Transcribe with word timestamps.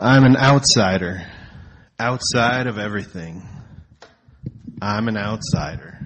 I'm 0.00 0.22
an 0.22 0.36
outsider, 0.36 1.26
outside 1.98 2.68
of 2.68 2.78
everything. 2.78 3.42
I'm 4.80 5.08
an 5.08 5.16
outsider, 5.16 5.98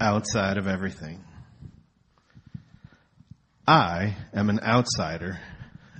outside 0.00 0.56
of 0.56 0.68
everything. 0.68 1.24
I 3.66 4.14
am 4.32 4.50
an 4.50 4.60
outsider, 4.60 5.40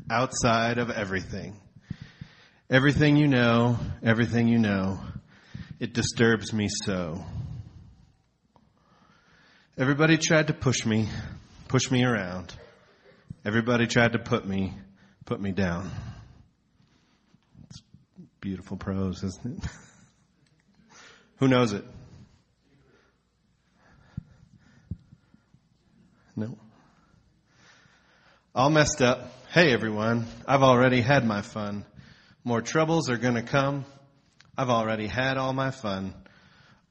outside 0.09 0.79
of 0.79 0.91
everything. 0.91 1.61
Everything 2.71 3.17
you 3.17 3.27
know, 3.27 3.77
everything 4.01 4.47
you 4.47 4.59
know, 4.59 5.01
it 5.81 5.93
disturbs 5.93 6.53
me 6.53 6.69
so. 6.85 7.25
Everybody 9.77 10.19
tried 10.19 10.47
to 10.47 10.55
push 10.55 10.87
me, 10.87 11.09
push 11.67 11.91
me 11.91 12.05
around. 12.05 12.55
Everybody 13.45 13.89
tried 13.89 14.13
to 14.13 14.21
put 14.21 14.47
me, 14.47 14.73
put 15.27 15.41
me 15.41 15.51
down. 15.51 15.91
It's 17.69 17.83
beautiful 18.41 18.77
prose, 18.77 19.25
isn't 19.25 19.65
it? 19.65 19.71
Who 21.39 21.49
knows 21.49 21.73
it? 21.73 21.85
No. 26.37 26.57
All 28.55 28.71
messed 28.71 29.03
up. 29.03 29.33
Hey 29.51 29.73
everyone, 29.73 30.27
I've 30.47 30.63
already 30.63 31.01
had 31.01 31.27
my 31.27 31.43
fun. 31.43 31.85
More 32.45 32.63
troubles 32.63 33.11
are 33.11 33.17
gonna 33.17 33.43
come. 33.43 33.85
I've 34.57 34.71
already 34.71 35.09
had 35.09 35.39
all 35.39 35.53
my 35.53 35.73
fun. 35.73 36.15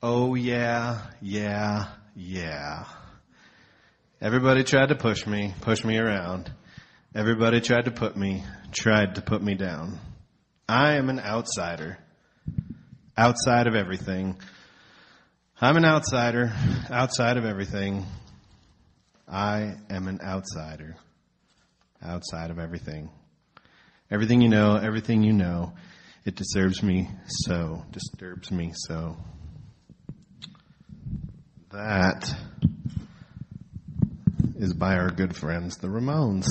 Oh 0.04 0.36
yeah, 0.36 1.02
yeah, 1.22 1.86
yeah. 2.16 2.86
Everybody 4.20 4.64
tried 4.64 4.90
to 4.90 4.96
push 4.96 5.26
me, 5.26 5.54
push 5.62 5.84
me 5.86 5.98
around. 5.98 6.52
Everybody 7.16 7.62
tried 7.62 7.86
to 7.86 7.92
put 7.92 8.18
me, 8.18 8.44
tried 8.74 9.16
to 9.16 9.22
put 9.22 9.42
me 9.42 9.56
down. 9.56 10.00
I 10.68 10.96
am 10.96 11.10
an 11.10 11.22
outsider. 11.22 11.98
Outside 13.16 13.68
of 13.68 13.74
everything. 13.74 14.36
I'm 15.62 15.78
an 15.78 15.86
outsider. 15.86 16.52
Outside 16.92 17.38
of 17.38 17.46
everything. 17.46 18.06
I 19.30 19.76
am 19.90 20.10
an 20.10 20.20
outsider. 20.22 20.98
Outside 22.04 22.52
of 22.52 22.60
everything. 22.60 23.10
Everything 24.12 24.42
you 24.42 24.50
know, 24.50 24.76
everything 24.76 25.24
you 25.24 25.32
know, 25.32 25.72
it 26.26 26.36
disturbs 26.36 26.84
me 26.84 27.10
so. 27.28 27.86
Disturbs 27.94 28.52
me 28.52 28.74
so. 28.74 29.16
That 31.72 32.30
is 34.66 34.74
by 34.74 34.96
our 34.96 35.12
good 35.12 35.36
friends, 35.36 35.78
the 35.78 35.88
Ramones. 35.88 36.48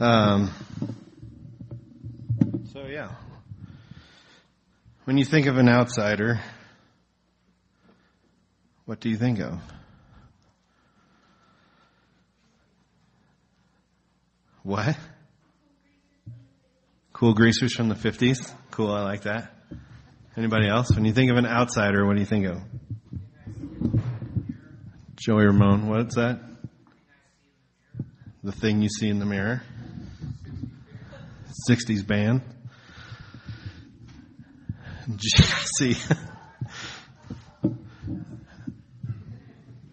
Um, 0.00 0.50
so 2.72 2.84
yeah. 2.86 3.12
When 5.04 5.16
you 5.16 5.24
think 5.24 5.46
of 5.46 5.56
an 5.56 5.68
outsider, 5.68 6.40
what 8.86 8.98
do 8.98 9.08
you 9.08 9.16
think 9.16 9.38
of? 9.38 9.60
What? 14.64 14.96
Cool 17.12 17.34
greasers 17.34 17.72
from 17.72 17.88
the 17.88 17.94
50s? 17.94 18.52
Cool, 18.72 18.90
I 18.90 19.02
like 19.02 19.22
that. 19.22 19.54
Anybody 20.36 20.66
else? 20.68 20.88
When 20.92 21.04
you 21.04 21.12
think 21.12 21.30
of 21.30 21.36
an 21.36 21.46
outsider, 21.46 22.04
what 22.04 22.14
do 22.14 22.20
you 22.20 22.26
think 22.26 22.46
of? 22.46 22.60
Joey 25.28 25.44
Ramone, 25.44 25.88
what's 25.88 26.14
that? 26.14 26.40
The 28.42 28.50
thing 28.50 28.80
you 28.80 28.88
see 28.88 29.10
in 29.10 29.18
the 29.18 29.26
mirror. 29.26 29.60
60s 31.68 32.06
band. 32.06 32.40
Jesse. 35.16 35.98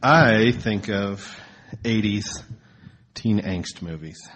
I 0.01 0.53
think 0.53 0.88
of 0.88 1.38
80s 1.84 2.41
teen 3.13 3.41
angst 3.41 3.81
movies. 3.81 4.29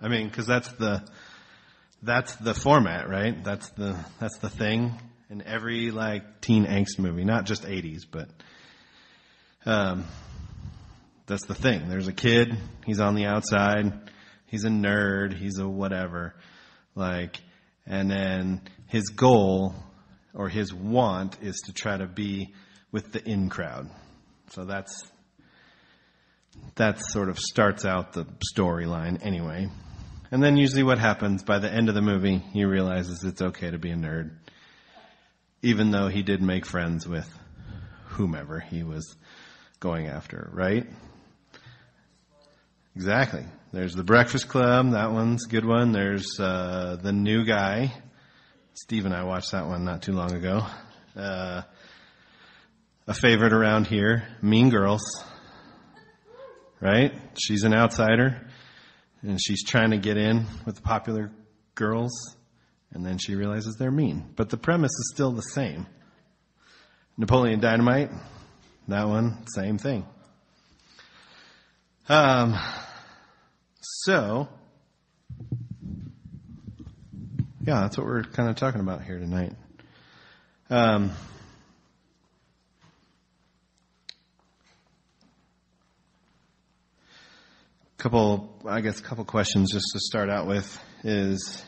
I 0.00 0.06
mean, 0.06 0.30
cause 0.30 0.46
that's 0.46 0.68
the, 0.74 1.04
that's 2.02 2.36
the 2.36 2.54
format, 2.54 3.08
right? 3.08 3.42
That's 3.42 3.68
the, 3.70 3.98
that's 4.20 4.38
the 4.38 4.48
thing 4.48 4.92
in 5.28 5.42
every 5.42 5.90
like 5.90 6.40
teen 6.40 6.66
angst 6.66 7.00
movie, 7.00 7.24
not 7.24 7.46
just 7.46 7.64
80s, 7.64 8.02
but, 8.08 8.28
um, 9.66 10.04
that's 11.26 11.46
the 11.46 11.54
thing. 11.54 11.88
There's 11.88 12.08
a 12.08 12.12
kid, 12.12 12.56
he's 12.86 13.00
on 13.00 13.16
the 13.16 13.26
outside, 13.26 13.92
he's 14.46 14.64
a 14.64 14.68
nerd, 14.68 15.36
he's 15.36 15.58
a 15.58 15.68
whatever, 15.68 16.34
like, 16.94 17.40
and 17.84 18.10
then 18.10 18.60
his 18.86 19.08
goal 19.08 19.74
or 20.34 20.48
his 20.48 20.72
want 20.72 21.38
is 21.42 21.56
to 21.66 21.72
try 21.72 21.96
to 21.96 22.06
be 22.06 22.54
with 22.92 23.12
the 23.12 23.28
in 23.28 23.48
crowd. 23.48 23.90
So 24.50 24.64
that's, 24.64 25.10
that 26.76 27.02
sort 27.04 27.28
of 27.28 27.38
starts 27.38 27.84
out 27.84 28.12
the 28.12 28.26
storyline 28.54 29.24
anyway. 29.26 29.68
And 30.30 30.42
then 30.42 30.56
usually 30.56 30.82
what 30.82 30.98
happens 30.98 31.42
by 31.42 31.58
the 31.58 31.72
end 31.72 31.88
of 31.88 31.94
the 31.94 32.02
movie, 32.02 32.38
he 32.52 32.64
realizes 32.64 33.24
it's 33.24 33.42
okay 33.42 33.70
to 33.70 33.78
be 33.78 33.90
a 33.90 33.96
nerd. 33.96 34.30
Even 35.62 35.90
though 35.90 36.08
he 36.08 36.22
did 36.22 36.42
make 36.42 36.66
friends 36.66 37.06
with 37.06 37.28
whomever 38.06 38.60
he 38.60 38.82
was 38.82 39.16
going 39.86 40.08
after, 40.08 40.50
right? 40.52 40.84
Exactly. 42.96 43.44
There's 43.72 43.94
the 43.94 44.02
Breakfast 44.02 44.48
Club. 44.48 44.90
That 44.90 45.12
one's 45.12 45.46
a 45.46 45.48
good 45.48 45.64
one. 45.64 45.92
There's 45.92 46.40
uh, 46.40 46.96
the 47.00 47.12
new 47.12 47.44
guy. 47.44 47.92
Steve 48.74 49.04
and 49.06 49.14
I 49.14 49.22
watched 49.22 49.52
that 49.52 49.68
one 49.68 49.84
not 49.84 50.02
too 50.02 50.10
long 50.10 50.32
ago. 50.32 50.66
Uh, 51.14 51.62
a 53.06 53.14
favorite 53.14 53.52
around 53.52 53.86
here, 53.86 54.26
Mean 54.42 54.70
Girls. 54.70 55.04
Right? 56.80 57.12
She's 57.38 57.62
an 57.62 57.72
outsider 57.72 58.44
and 59.22 59.40
she's 59.40 59.62
trying 59.62 59.92
to 59.92 59.98
get 59.98 60.16
in 60.16 60.46
with 60.64 60.74
the 60.74 60.82
popular 60.82 61.30
girls 61.76 62.10
and 62.90 63.06
then 63.06 63.18
she 63.18 63.36
realizes 63.36 63.76
they're 63.76 63.92
mean. 63.92 64.32
But 64.34 64.50
the 64.50 64.56
premise 64.56 64.90
is 64.90 65.12
still 65.14 65.30
the 65.30 65.42
same. 65.42 65.86
Napoleon 67.16 67.60
Dynamite, 67.60 68.10
that 68.88 69.08
one, 69.08 69.46
same 69.48 69.78
thing. 69.78 70.06
Um, 72.08 72.56
so, 73.80 74.48
yeah, 77.64 77.80
that's 77.80 77.98
what 77.98 78.06
we're 78.06 78.22
kind 78.22 78.48
of 78.48 78.56
talking 78.56 78.80
about 78.80 79.02
here 79.02 79.18
tonight. 79.18 79.54
Um, 80.70 81.12
couple, 87.98 88.54
I 88.64 88.82
guess, 88.82 89.00
a 89.00 89.02
couple 89.02 89.24
questions 89.24 89.72
just 89.72 89.86
to 89.92 89.98
start 89.98 90.30
out 90.30 90.46
with 90.46 90.80
is, 91.02 91.64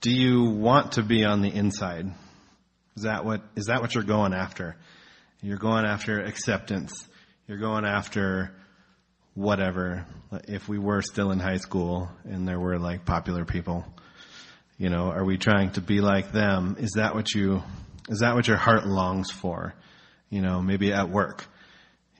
do 0.00 0.12
you 0.12 0.44
want 0.44 0.92
to 0.92 1.02
be 1.02 1.24
on 1.24 1.42
the 1.42 1.48
inside? 1.48 2.06
Is 2.96 3.02
that 3.02 3.24
what, 3.24 3.42
is 3.56 3.66
that 3.66 3.80
what 3.80 3.92
you're 3.92 4.04
going 4.04 4.32
after? 4.32 4.76
You're 5.42 5.56
going 5.56 5.86
after 5.86 6.20
acceptance. 6.20 7.08
You're 7.46 7.56
going 7.56 7.86
after 7.86 8.54
whatever. 9.32 10.04
If 10.46 10.68
we 10.68 10.78
were 10.78 11.00
still 11.00 11.30
in 11.30 11.38
high 11.38 11.56
school 11.56 12.10
and 12.24 12.46
there 12.46 12.60
were 12.60 12.78
like 12.78 13.06
popular 13.06 13.46
people, 13.46 13.86
you 14.76 14.90
know, 14.90 15.10
are 15.10 15.24
we 15.24 15.38
trying 15.38 15.70
to 15.72 15.80
be 15.80 16.02
like 16.02 16.30
them? 16.30 16.76
Is 16.78 16.90
that 16.96 17.14
what 17.14 17.32
you, 17.32 17.62
is 18.10 18.18
that 18.18 18.34
what 18.34 18.48
your 18.48 18.58
heart 18.58 18.86
longs 18.86 19.30
for? 19.30 19.72
You 20.28 20.42
know, 20.42 20.60
maybe 20.60 20.92
at 20.92 21.08
work 21.08 21.46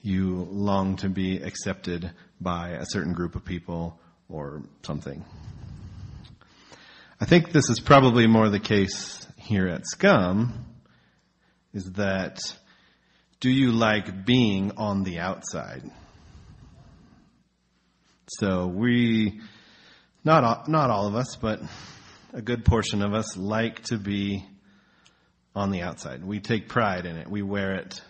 you 0.02 0.48
long 0.50 0.96
to 0.96 1.10
be 1.10 1.42
accepted 1.42 2.10
by 2.40 2.70
a 2.70 2.86
certain 2.86 3.12
group 3.12 3.34
of 3.34 3.44
people 3.44 4.00
or 4.30 4.62
something. 4.82 5.22
I 7.20 7.26
think 7.26 7.52
this 7.52 7.68
is 7.68 7.80
probably 7.80 8.26
more 8.26 8.48
the 8.48 8.60
case 8.60 9.26
here 9.36 9.68
at 9.68 9.86
Scum, 9.86 10.64
is 11.74 11.84
that 11.92 12.38
do 13.40 13.50
you 13.50 13.72
like 13.72 14.24
being 14.24 14.72
on 14.76 15.02
the 15.02 15.18
outside? 15.18 15.82
So 18.28 18.66
we, 18.66 19.40
not 20.24 20.44
all, 20.44 20.64
not 20.68 20.90
all 20.90 21.06
of 21.06 21.14
us, 21.16 21.36
but 21.36 21.60
a 22.32 22.42
good 22.42 22.64
portion 22.64 23.02
of 23.02 23.12
us 23.12 23.36
like 23.36 23.82
to 23.84 23.98
be 23.98 24.44
on 25.54 25.70
the 25.70 25.82
outside. 25.82 26.24
We 26.24 26.40
take 26.40 26.68
pride 26.68 27.06
in 27.06 27.16
it. 27.16 27.28
We 27.28 27.42
wear 27.42 27.74
it 27.74 28.00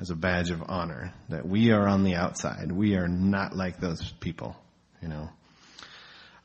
as 0.00 0.10
a 0.10 0.16
badge 0.16 0.50
of 0.50 0.62
honor 0.66 1.12
that 1.28 1.46
we 1.46 1.72
are 1.72 1.86
on 1.86 2.04
the 2.04 2.14
outside. 2.14 2.70
We 2.72 2.94
are 2.94 3.08
not 3.08 3.54
like 3.54 3.80
those 3.80 4.12
people, 4.20 4.56
you 5.02 5.08
know. 5.08 5.28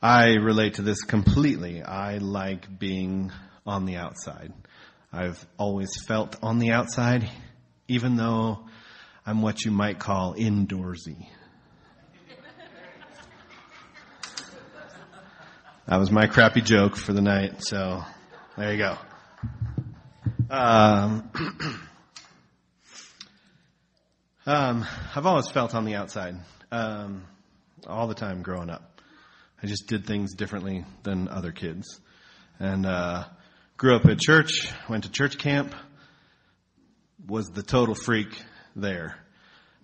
I 0.02 0.34
relate 0.34 0.74
to 0.74 0.82
this 0.82 1.00
completely. 1.02 1.82
I 1.82 2.18
like 2.18 2.78
being 2.78 3.32
on 3.64 3.86
the 3.86 3.96
outside. 3.96 4.52
I've 5.12 5.46
always 5.56 5.90
felt 6.06 6.36
on 6.42 6.58
the 6.58 6.72
outside, 6.72 7.30
even 7.88 8.16
though 8.16 8.60
I'm 9.26 9.42
what 9.42 9.64
you 9.64 9.70
might 9.70 9.98
call 9.98 10.34
indoorsy. 10.34 11.28
that 15.86 15.96
was 15.96 16.10
my 16.10 16.26
crappy 16.26 16.60
joke 16.60 16.96
for 16.96 17.12
the 17.12 17.20
night, 17.20 17.62
so 17.62 18.02
there 18.56 18.72
you 18.72 18.78
go. 18.78 18.96
Um, 20.50 21.30
um, 24.46 24.86
I've 25.14 25.26
always 25.26 25.50
felt 25.50 25.74
on 25.74 25.84
the 25.84 25.94
outside, 25.94 26.36
um, 26.70 27.24
all 27.86 28.06
the 28.06 28.14
time 28.14 28.42
growing 28.42 28.70
up. 28.70 29.00
I 29.62 29.66
just 29.66 29.86
did 29.86 30.06
things 30.06 30.34
differently 30.34 30.84
than 31.02 31.28
other 31.28 31.52
kids. 31.52 32.00
And, 32.58 32.86
uh, 32.86 33.24
grew 33.76 33.96
up 33.96 34.04
at 34.06 34.18
church, 34.20 34.70
went 34.88 35.04
to 35.04 35.10
church 35.10 35.38
camp, 35.38 35.74
was 37.26 37.46
the 37.48 37.62
total 37.62 37.94
freak 37.94 38.42
there. 38.76 39.16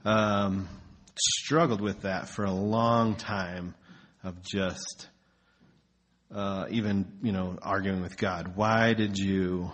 Um, 0.05 0.69
struggled 1.17 1.81
with 1.81 2.03
that 2.03 2.29
for 2.29 2.45
a 2.45 2.53
long 2.53 3.17
time 3.17 3.75
of 4.23 4.43
just 4.43 5.09
uh, 6.35 6.67
even 6.71 7.19
you 7.23 7.33
know 7.33 7.59
arguing 7.63 8.03
with 8.03 8.17
God. 8.17 8.57
Why 8.57 8.95
did 8.95 9.19
you 9.19 9.73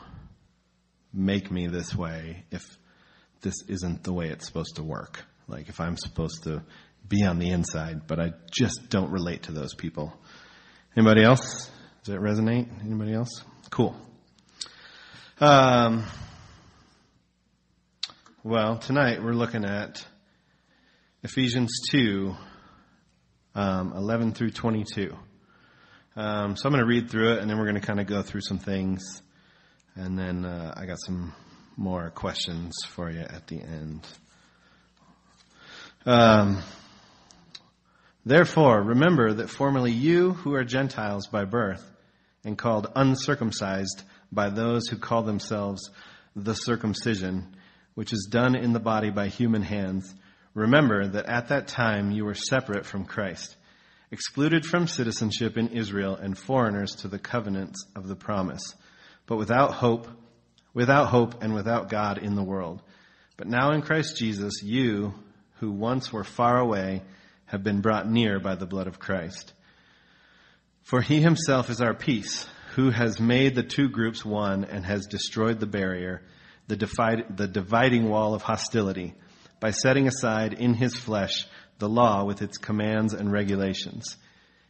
make 1.13 1.51
me 1.51 1.67
this 1.67 1.95
way 1.95 2.45
if 2.51 2.63
this 3.43 3.55
isn't 3.69 4.05
the 4.05 4.13
way 4.13 4.29
it's 4.29 4.47
supposed 4.47 4.77
to 4.77 4.83
work? 4.83 5.25
Like 5.49 5.69
if 5.69 5.81
I'm 5.81 5.97
supposed 5.97 6.45
to 6.45 6.63
be 7.07 7.25
on 7.25 7.39
the 7.39 7.51
inside, 7.51 8.07
but 8.07 8.19
I 8.19 8.33
just 8.51 8.89
don't 8.89 9.11
relate 9.11 9.45
to 9.45 9.53
those 9.53 9.75
people. 9.75 10.13
Anybody 10.97 11.23
else? 11.23 11.71
Does 12.05 12.15
that 12.15 12.21
resonate? 12.21 12.69
Anybody 12.85 13.13
else? 13.13 13.43
Cool. 13.71 13.95
Um, 15.39 16.05
well, 18.47 18.79
tonight 18.79 19.21
we're 19.21 19.33
looking 19.33 19.65
at 19.65 20.07
Ephesians 21.25 21.81
2, 21.91 22.33
um, 23.57 23.93
11 23.97 24.35
through 24.35 24.51
22. 24.51 25.13
Um, 26.15 26.57
so 26.57 26.69
I'm 26.69 26.73
going 26.73 26.81
to 26.81 26.87
read 26.87 27.11
through 27.11 27.33
it, 27.33 27.39
and 27.41 27.51
then 27.51 27.59
we're 27.59 27.65
going 27.65 27.81
to 27.81 27.85
kind 27.85 27.99
of 27.99 28.07
go 28.07 28.23
through 28.23 28.43
some 28.43 28.61
things, 28.61 29.21
and 29.97 30.17
then 30.17 30.45
uh, 30.45 30.73
I 30.77 30.87
got 30.87 30.99
some 31.05 31.35
more 31.77 32.11
questions 32.11 32.73
for 32.87 33.11
you 33.11 33.19
at 33.19 33.49
the 33.49 33.61
end. 33.61 34.07
Um, 36.05 36.63
Therefore, 38.25 38.81
remember 38.81 39.33
that 39.33 39.51
formerly 39.51 39.91
you, 39.91 40.35
who 40.35 40.55
are 40.55 40.63
Gentiles 40.63 41.27
by 41.27 41.47
birth, 41.47 41.85
and 42.45 42.57
called 42.57 42.93
uncircumcised 42.95 44.05
by 44.31 44.51
those 44.51 44.87
who 44.87 44.99
call 44.99 45.25
themselves 45.25 45.91
the 46.37 46.55
circumcision, 46.55 47.57
which 47.97 48.13
is 48.13 48.29
done 48.31 48.55
in 48.55 48.73
the 48.75 48.79
body 48.79 49.11
by 49.11 49.27
human 49.27 49.63
hands, 49.63 50.15
remember 50.55 51.09
that 51.09 51.27
at 51.27 51.49
that 51.49 51.67
time 51.67 52.13
you 52.13 52.27
were 52.27 52.35
separate 52.35 52.85
from 52.85 53.07
Christ, 53.07 53.57
excluded 54.11 54.67
from 54.67 54.87
citizenship 54.87 55.57
in 55.57 55.69
Israel 55.69 56.15
and 56.15 56.37
foreigners 56.37 56.95
to 56.97 57.09
the 57.09 57.19
covenants 57.19 57.85
of 57.97 58.07
the 58.07 58.15
promise, 58.15 58.75
but 59.27 59.39
without 59.39 59.73
hope, 59.73 60.07
without 60.75 61.07
hope 61.07 61.43
and 61.43 61.55
without 61.55 61.89
God 61.89 62.19
in 62.19 62.35
the 62.35 62.45
world. 62.45 62.83
But 63.39 63.49
now 63.49 63.73
in 63.73 63.81
Christ 63.81 64.19
Jesus, 64.19 64.63
you, 64.63 65.15
who 65.61 65.73
once 65.73 66.13
were 66.13 66.23
far 66.23 66.59
away, 66.59 67.03
have 67.47 67.65
been 67.65 67.81
brought 67.81 68.11
near 68.11 68.39
by 68.39 68.57
the 68.57 68.67
blood 68.67 68.89
of 68.89 68.99
Christ. 68.99 69.55
For 70.83 71.01
he 71.01 71.23
himself 71.23 71.71
is 71.71 71.81
our 71.81 71.95
peace, 71.95 72.47
who 72.75 72.91
has 72.91 73.19
made 73.19 73.55
the 73.55 73.63
two 73.63 73.89
groups 73.89 74.23
one 74.23 74.65
and 74.67 74.85
has 74.85 75.07
destroyed 75.07 75.61
the 75.61 75.67
barrier, 75.67 76.23
the, 76.69 76.77
divide, 76.77 77.37
the 77.37 77.49
dividing 77.49 78.09
wall 78.09 78.35
of 78.35 78.43
hostility, 78.43 79.15
by 79.61 79.71
setting 79.71 80.07
aside 80.07 80.53
in 80.53 80.75
his 80.75 80.95
flesh 80.97 81.47
the 81.79 81.89
law 81.89 82.25
with 82.25 82.43
its 82.43 82.59
commands 82.59 83.13
and 83.13 83.31
regulations. 83.31 84.17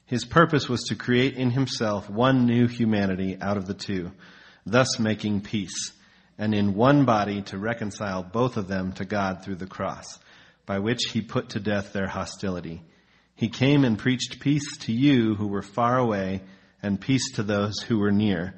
His 0.06 0.24
purpose 0.24 0.68
was 0.68 0.82
to 0.84 0.94
create 0.94 1.34
in 1.34 1.50
himself 1.50 2.08
one 2.08 2.46
new 2.46 2.68
humanity 2.68 3.36
out 3.40 3.56
of 3.56 3.66
the 3.66 3.74
two, 3.74 4.12
thus 4.64 4.98
making 4.98 5.40
peace, 5.40 5.92
and 6.38 6.54
in 6.54 6.74
one 6.74 7.04
body 7.04 7.42
to 7.42 7.58
reconcile 7.58 8.22
both 8.22 8.56
of 8.56 8.68
them 8.68 8.92
to 8.92 9.04
God 9.04 9.42
through 9.42 9.56
the 9.56 9.66
cross 9.66 10.18
by 10.66 10.80
which 10.80 11.04
he 11.12 11.22
put 11.22 11.50
to 11.50 11.60
death 11.60 11.92
their 11.92 12.08
hostility. 12.08 12.82
He 13.36 13.48
came 13.48 13.84
and 13.84 13.98
preached 13.98 14.40
peace 14.40 14.76
to 14.78 14.92
you 14.92 15.34
who 15.36 15.46
were 15.46 15.62
far 15.62 15.96
away 15.96 16.42
and 16.82 17.00
peace 17.00 17.32
to 17.34 17.42
those 17.42 17.78
who 17.80 17.98
were 17.98 18.12
near. 18.12 18.54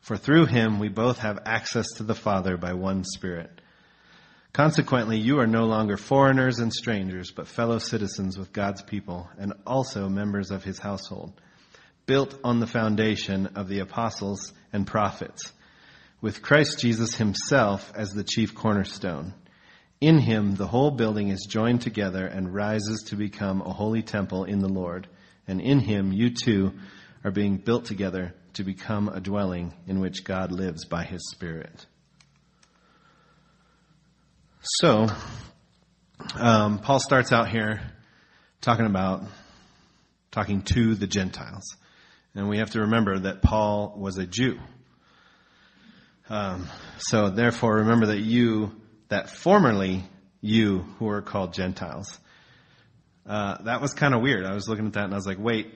For 0.00 0.16
through 0.16 0.46
him 0.46 0.78
we 0.78 0.88
both 0.88 1.18
have 1.18 1.40
access 1.44 1.86
to 1.96 2.02
the 2.02 2.14
Father 2.14 2.56
by 2.56 2.72
one 2.72 3.04
Spirit. 3.04 3.60
Consequently, 4.52 5.18
you 5.18 5.38
are 5.38 5.46
no 5.46 5.66
longer 5.66 5.96
foreigners 5.96 6.58
and 6.58 6.72
strangers, 6.72 7.30
but 7.30 7.46
fellow 7.46 7.78
citizens 7.78 8.36
with 8.36 8.52
God's 8.52 8.82
people 8.82 9.28
and 9.38 9.52
also 9.64 10.08
members 10.08 10.50
of 10.50 10.64
his 10.64 10.78
household, 10.78 11.40
built 12.06 12.36
on 12.42 12.58
the 12.58 12.66
foundation 12.66 13.50
of 13.54 13.68
the 13.68 13.78
apostles 13.78 14.52
and 14.72 14.86
prophets, 14.86 15.52
with 16.20 16.42
Christ 16.42 16.80
Jesus 16.80 17.14
himself 17.14 17.92
as 17.94 18.10
the 18.10 18.24
chief 18.24 18.54
cornerstone. 18.54 19.34
In 20.00 20.18
him, 20.18 20.56
the 20.56 20.66
whole 20.66 20.90
building 20.90 21.28
is 21.28 21.46
joined 21.48 21.82
together 21.82 22.26
and 22.26 22.52
rises 22.52 23.04
to 23.08 23.16
become 23.16 23.60
a 23.60 23.72
holy 23.72 24.02
temple 24.02 24.44
in 24.44 24.58
the 24.58 24.68
Lord. 24.68 25.06
And 25.46 25.60
in 25.60 25.78
him, 25.78 26.12
you 26.12 26.30
too 26.30 26.72
are 27.22 27.30
being 27.30 27.58
built 27.58 27.84
together 27.84 28.34
to 28.54 28.64
become 28.64 29.08
a 29.08 29.20
dwelling 29.20 29.72
in 29.86 30.00
which 30.00 30.24
God 30.24 30.52
lives 30.52 30.84
by 30.84 31.04
his 31.04 31.20
Spirit. 31.30 31.86
So, 34.62 35.06
um, 36.34 36.78
Paul 36.78 37.00
starts 37.00 37.32
out 37.32 37.48
here 37.48 37.80
talking 38.60 38.86
about 38.86 39.22
talking 40.30 40.62
to 40.62 40.94
the 40.94 41.06
Gentiles. 41.06 41.64
And 42.34 42.48
we 42.48 42.58
have 42.58 42.70
to 42.72 42.82
remember 42.82 43.18
that 43.20 43.42
Paul 43.42 43.94
was 43.96 44.18
a 44.18 44.26
Jew. 44.26 44.58
Um, 46.28 46.68
so 46.98 47.30
therefore, 47.30 47.76
remember 47.76 48.06
that 48.06 48.20
you 48.20 48.72
that 49.08 49.30
formerly 49.30 50.04
you 50.40 50.78
who 50.98 51.06
were 51.06 51.22
called 51.22 51.52
Gentiles. 51.52 52.18
Uh, 53.26 53.60
that 53.64 53.80
was 53.80 53.92
kind 53.94 54.14
of 54.14 54.22
weird. 54.22 54.44
I 54.44 54.54
was 54.54 54.68
looking 54.68 54.86
at 54.86 54.92
that 54.92 55.04
and 55.04 55.12
I 55.12 55.16
was 55.16 55.26
like, 55.26 55.38
wait, 55.40 55.74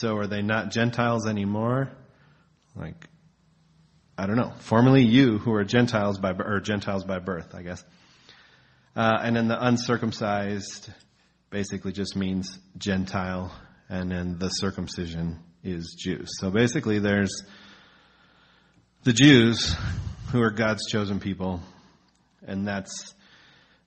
so 0.00 0.16
are 0.16 0.26
they 0.26 0.42
not 0.42 0.70
Gentiles 0.70 1.26
anymore? 1.26 1.90
Like, 2.76 3.08
I 4.16 4.26
don't 4.26 4.36
know. 4.36 4.52
Formerly 4.60 5.04
you 5.04 5.38
who 5.38 5.52
are 5.54 5.64
Gentiles 5.64 6.18
by, 6.18 6.32
or 6.32 6.60
Gentiles 6.60 7.04
by 7.04 7.18
birth, 7.18 7.54
I 7.54 7.62
guess. 7.62 7.84
Uh, 8.94 9.18
and 9.22 9.36
then 9.36 9.48
the 9.48 9.64
uncircumcised 9.64 10.90
basically 11.50 11.92
just 11.92 12.16
means 12.16 12.58
Gentile, 12.76 13.52
and 13.88 14.10
then 14.10 14.38
the 14.38 14.48
circumcision 14.48 15.40
is 15.62 15.96
Jews. 15.98 16.28
So 16.38 16.50
basically 16.50 16.98
there's 16.98 17.42
the 19.04 19.12
Jews 19.12 19.74
who 20.30 20.42
are 20.42 20.50
God's 20.50 20.86
chosen 20.90 21.20
people, 21.20 21.60
and 22.46 22.66
that's 22.66 23.14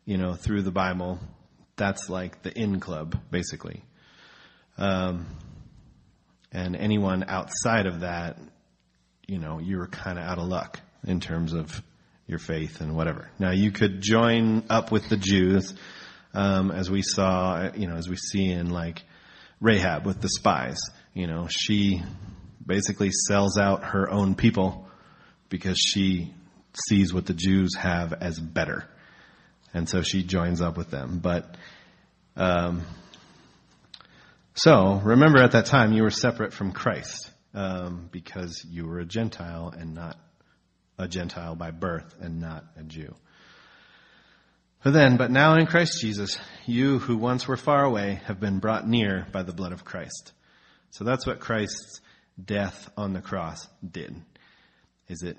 you 0.06 0.18
know 0.18 0.34
through 0.34 0.64
the 0.64 0.72
Bible. 0.72 1.20
That's 1.76 2.10
like 2.10 2.42
the 2.42 2.58
in 2.58 2.80
club, 2.80 3.18
basically. 3.32 3.84
Um, 4.78 5.26
and 6.52 6.76
anyone 6.76 7.26
outside 7.28 7.86
of 7.86 8.02
that, 8.02 8.38
you 9.28 9.40
know, 9.40 9.60
you 9.60 9.78
were 9.78 9.88
kind 9.88 10.18
of 10.18 10.26
out 10.26 10.38
of 10.38 10.48
luck 10.48 10.80
in 11.06 11.20
terms 11.20 11.54
of 11.54 11.82
your 12.28 12.40
faith 12.40 12.82
and 12.82 12.96
whatever. 12.96 13.30
Now 13.40 13.52
you 13.52 13.72
could 13.72 14.02
join 14.02 14.64
up 14.70 14.92
with 14.92 15.10
the 15.10 15.18
Jews, 15.18 15.74
um, 16.34 16.72
as 16.72 16.90
we 16.90 17.02
saw, 17.02 17.72
you 17.76 17.88
know, 17.88 17.96
as 17.96 18.08
we 18.10 18.16
see 18.16 18.50
in 18.50 18.70
like 18.70 19.04
Rahab 19.60 20.06
with 20.06 20.22
the 20.22 20.30
spies. 20.30 20.80
You 21.14 21.28
know, 21.28 21.48
she 21.50 22.02
basically 22.66 23.12
sells 23.12 23.58
out 23.58 23.84
her 23.84 24.10
own 24.10 24.36
people 24.36 24.88
because 25.50 25.78
she 25.78 26.34
sees 26.88 27.14
what 27.14 27.26
the 27.26 27.34
Jews 27.34 27.76
have 27.78 28.14
as 28.14 28.40
better. 28.40 28.88
And 29.74 29.88
so 29.88 30.02
she 30.02 30.24
joins 30.24 30.62
up 30.62 30.78
with 30.78 30.90
them. 30.90 31.20
But, 31.20 31.56
um, 32.36 32.84
so 34.54 35.02
remember 35.04 35.42
at 35.42 35.52
that 35.52 35.66
time 35.66 35.94
you 35.94 36.04
were 36.04 36.10
separate 36.10 36.54
from 36.54 36.72
Christ, 36.72 37.32
um, 37.54 38.10
because 38.12 38.66
you 38.70 38.86
were 38.86 39.00
a 39.00 39.06
Gentile 39.06 39.74
and 39.76 39.94
not 39.94 40.18
a 40.98 41.08
Gentile 41.08 41.56
by 41.56 41.72
birth 41.72 42.16
and 42.20 42.40
not 42.40 42.66
a 42.78 42.84
Jew. 42.84 43.14
But 44.84 44.94
then, 44.94 45.18
but 45.18 45.30
now 45.30 45.56
in 45.56 45.68
Christ 45.68 46.02
Jesus, 46.02 46.40
you 46.66 46.98
who 47.00 47.16
once 47.18 47.48
were 47.48 47.58
far 47.58 47.84
away 47.84 48.22
have 48.26 48.40
been 48.40 48.60
brought 48.60 48.88
near 48.88 49.28
by 49.32 49.44
the 49.44 49.54
blood 49.54 49.74
of 49.74 49.86
Christ. 49.86 50.34
So 50.90 51.04
that's 51.04 51.26
what 51.26 51.40
Christ's 51.40 52.02
death 52.44 52.90
on 52.98 53.14
the 53.14 53.22
cross 53.22 53.68
did. 53.88 54.16
Is 55.08 55.22
it 55.22 55.38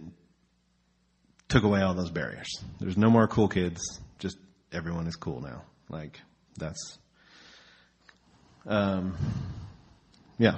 took 1.52 1.64
away 1.64 1.82
all 1.82 1.92
those 1.94 2.10
barriers. 2.10 2.48
There's 2.80 2.96
no 2.96 3.10
more 3.10 3.28
cool 3.28 3.46
kids. 3.46 3.80
Just 4.18 4.38
everyone 4.72 5.06
is 5.06 5.16
cool 5.16 5.42
now. 5.42 5.64
Like 5.90 6.18
that's, 6.56 6.98
um, 8.66 9.16
yeah. 10.38 10.56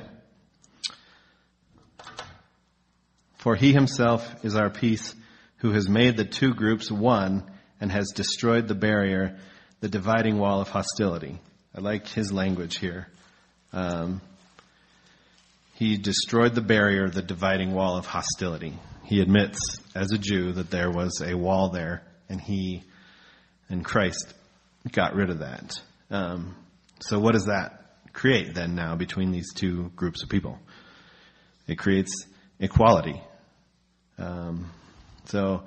For 3.38 3.54
he 3.54 3.72
himself 3.72 4.44
is 4.44 4.56
our 4.56 4.70
peace 4.70 5.14
who 5.58 5.72
has 5.72 5.88
made 5.88 6.16
the 6.16 6.24
two 6.24 6.54
groups 6.54 6.90
one 6.90 7.44
and 7.80 7.90
has 7.92 8.12
destroyed 8.14 8.68
the 8.68 8.74
barrier, 8.74 9.38
the 9.80 9.88
dividing 9.88 10.38
wall 10.38 10.60
of 10.60 10.68
hostility. 10.68 11.38
I 11.76 11.80
like 11.80 12.06
his 12.08 12.32
language 12.32 12.78
here. 12.78 13.08
Um, 13.72 14.20
he 15.74 15.98
destroyed 15.98 16.54
the 16.54 16.60
barrier, 16.62 17.10
the 17.10 17.22
dividing 17.22 17.74
wall 17.74 17.96
of 17.96 18.06
hostility. 18.06 18.78
He 19.04 19.20
admits, 19.20 19.58
as 19.94 20.12
a 20.12 20.18
Jew, 20.18 20.52
that 20.52 20.70
there 20.70 20.90
was 20.90 21.20
a 21.20 21.34
wall 21.34 21.70
there, 21.70 22.02
and 22.28 22.40
he 22.40 22.84
and 23.68 23.84
Christ 23.84 24.32
got 24.92 25.14
rid 25.14 25.30
of 25.30 25.40
that. 25.40 25.80
Um, 26.10 26.54
so, 27.00 27.18
what 27.18 27.32
does 27.32 27.46
that 27.46 27.83
create 28.14 28.54
then 28.54 28.74
now 28.74 28.96
between 28.96 29.30
these 29.30 29.52
two 29.52 29.90
groups 29.94 30.22
of 30.22 30.30
people? 30.30 30.58
It 31.66 31.76
creates 31.76 32.26
equality. 32.58 33.20
Um, 34.16 34.70
so, 35.26 35.64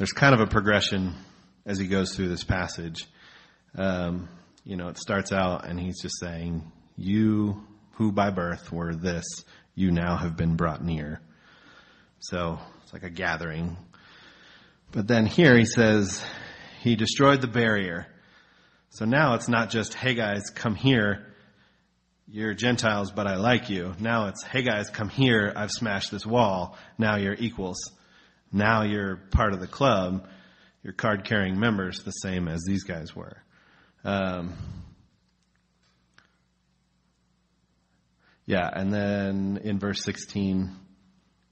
there's 0.00 0.12
kind 0.12 0.32
of 0.34 0.40
a 0.40 0.46
progression 0.46 1.14
as 1.66 1.78
he 1.78 1.86
goes 1.86 2.16
through 2.16 2.28
this 2.28 2.42
passage. 2.42 3.06
Um, 3.76 4.30
you 4.64 4.76
know, 4.76 4.88
it 4.88 4.96
starts 4.96 5.30
out 5.30 5.68
and 5.68 5.78
he's 5.78 6.00
just 6.00 6.18
saying, 6.18 6.72
You 6.96 7.62
who 7.92 8.10
by 8.10 8.30
birth 8.30 8.72
were 8.72 8.94
this, 8.94 9.24
you 9.74 9.90
now 9.90 10.16
have 10.16 10.38
been 10.38 10.56
brought 10.56 10.82
near. 10.82 11.20
So 12.20 12.58
it's 12.82 12.94
like 12.94 13.02
a 13.02 13.10
gathering. 13.10 13.76
But 14.90 15.06
then 15.06 15.26
here 15.26 15.56
he 15.56 15.66
says, 15.66 16.24
He 16.80 16.96
destroyed 16.96 17.42
the 17.42 17.46
barrier. 17.46 18.06
So 18.88 19.04
now 19.04 19.34
it's 19.34 19.48
not 19.48 19.68
just, 19.68 19.92
Hey 19.92 20.14
guys, 20.14 20.48
come 20.48 20.74
here. 20.74 21.26
You're 22.32 22.54
Gentiles, 22.54 23.10
but 23.10 23.26
I 23.26 23.34
like 23.34 23.70
you. 23.70 23.92
Now 23.98 24.28
it's, 24.28 24.44
Hey 24.44 24.62
guys, 24.62 24.88
come 24.88 25.08
here. 25.08 25.52
I've 25.56 25.72
smashed 25.72 26.12
this 26.12 26.24
wall. 26.24 26.78
Now 26.96 27.16
you're 27.16 27.34
equals. 27.34 27.90
Now 28.52 28.82
you're 28.82 29.16
part 29.16 29.52
of 29.52 29.58
the 29.58 29.66
club. 29.66 30.28
You're 30.84 30.92
card 30.92 31.24
carrying 31.24 31.58
members 31.58 32.04
the 32.04 32.12
same 32.12 32.46
as 32.46 32.62
these 32.64 32.84
guys 32.84 33.16
were. 33.16 33.42
Um, 34.04 34.54
yeah, 38.46 38.70
and 38.72 38.94
then 38.94 39.60
in 39.64 39.80
verse 39.80 40.04
16, 40.04 40.70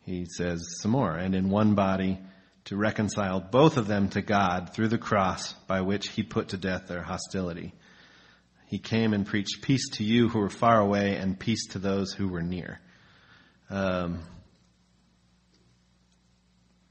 he 0.04 0.26
says 0.26 0.64
some 0.80 0.92
more, 0.92 1.10
and 1.10 1.34
in 1.34 1.50
one 1.50 1.74
body 1.74 2.20
to 2.66 2.76
reconcile 2.76 3.40
both 3.40 3.78
of 3.78 3.88
them 3.88 4.10
to 4.10 4.22
God 4.22 4.74
through 4.74 4.88
the 4.88 4.98
cross 4.98 5.54
by 5.66 5.80
which 5.80 6.10
he 6.10 6.22
put 6.22 6.50
to 6.50 6.56
death 6.56 6.86
their 6.86 7.02
hostility. 7.02 7.74
He 8.68 8.78
came 8.78 9.14
and 9.14 9.26
preached 9.26 9.62
peace 9.62 9.88
to 9.94 10.04
you 10.04 10.28
who 10.28 10.38
were 10.38 10.50
far 10.50 10.78
away 10.78 11.16
and 11.16 11.38
peace 11.38 11.68
to 11.68 11.78
those 11.78 12.12
who 12.12 12.28
were 12.28 12.42
near. 12.42 12.80
Um, 13.70 14.20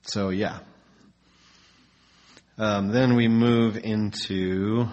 so, 0.01 0.29
yeah. 0.29 0.59
Um, 2.57 2.89
then 2.89 3.15
we 3.15 3.27
move 3.27 3.77
into 3.77 4.87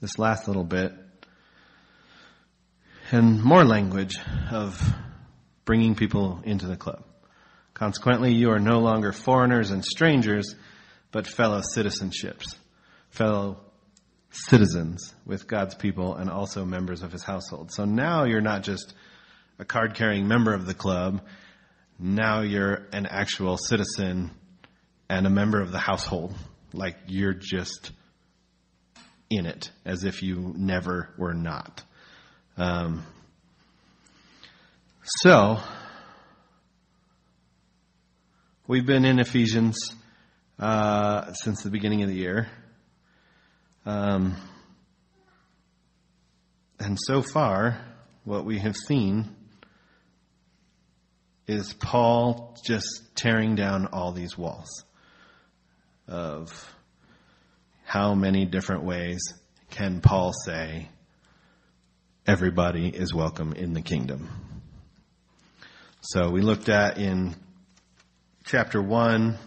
this 0.00 0.18
last 0.18 0.46
little 0.46 0.64
bit 0.64 0.92
and 3.10 3.42
more 3.42 3.64
language 3.64 4.18
of 4.50 4.80
bringing 5.64 5.94
people 5.94 6.40
into 6.44 6.66
the 6.66 6.76
club. 6.76 7.04
Consequently, 7.72 8.34
you 8.34 8.50
are 8.50 8.58
no 8.58 8.80
longer 8.80 9.12
foreigners 9.12 9.70
and 9.70 9.84
strangers, 9.84 10.54
but 11.12 11.26
fellow 11.26 11.60
citizenships, 11.60 12.56
fellow 13.16 13.58
citizens 14.30 15.14
with 15.24 15.46
God's 15.46 15.74
people 15.74 16.14
and 16.14 16.28
also 16.28 16.64
members 16.64 17.02
of 17.02 17.12
his 17.12 17.22
household. 17.22 17.72
So 17.72 17.84
now 17.84 18.24
you're 18.24 18.42
not 18.42 18.62
just 18.62 18.92
a 19.58 19.64
card 19.64 19.94
carrying 19.94 20.28
member 20.28 20.52
of 20.52 20.66
the 20.66 20.74
club. 20.74 21.22
Now 21.98 22.42
you're 22.42 22.86
an 22.92 23.06
actual 23.06 23.56
citizen 23.56 24.30
and 25.08 25.26
a 25.26 25.30
member 25.30 25.60
of 25.60 25.72
the 25.72 25.78
household. 25.78 26.34
Like 26.72 26.96
you're 27.06 27.32
just 27.32 27.92
in 29.30 29.46
it 29.46 29.70
as 29.84 30.04
if 30.04 30.22
you 30.22 30.52
never 30.56 31.14
were 31.16 31.34
not. 31.34 31.82
Um, 32.58 33.04
so, 35.22 35.58
we've 38.66 38.86
been 38.86 39.04
in 39.04 39.18
Ephesians 39.18 39.94
uh, 40.58 41.32
since 41.32 41.62
the 41.62 41.70
beginning 41.70 42.02
of 42.02 42.08
the 42.08 42.16
year. 42.16 42.48
Um, 43.86 44.34
and 46.80 46.98
so 47.00 47.22
far, 47.22 47.80
what 48.24 48.44
we 48.44 48.58
have 48.58 48.74
seen 48.74 49.28
is 51.46 51.72
Paul 51.72 52.58
just 52.64 53.14
tearing 53.14 53.54
down 53.54 53.86
all 53.92 54.10
these 54.10 54.36
walls 54.36 54.84
of 56.08 56.74
how 57.84 58.16
many 58.16 58.44
different 58.44 58.82
ways 58.82 59.20
can 59.70 60.00
Paul 60.00 60.32
say 60.32 60.88
everybody 62.26 62.88
is 62.88 63.14
welcome 63.14 63.52
in 63.52 63.72
the 63.72 63.82
kingdom? 63.82 64.28
So 66.00 66.30
we 66.30 66.40
looked 66.40 66.68
at 66.68 66.98
in 66.98 67.36
chapter 68.44 68.82
1, 68.82 69.38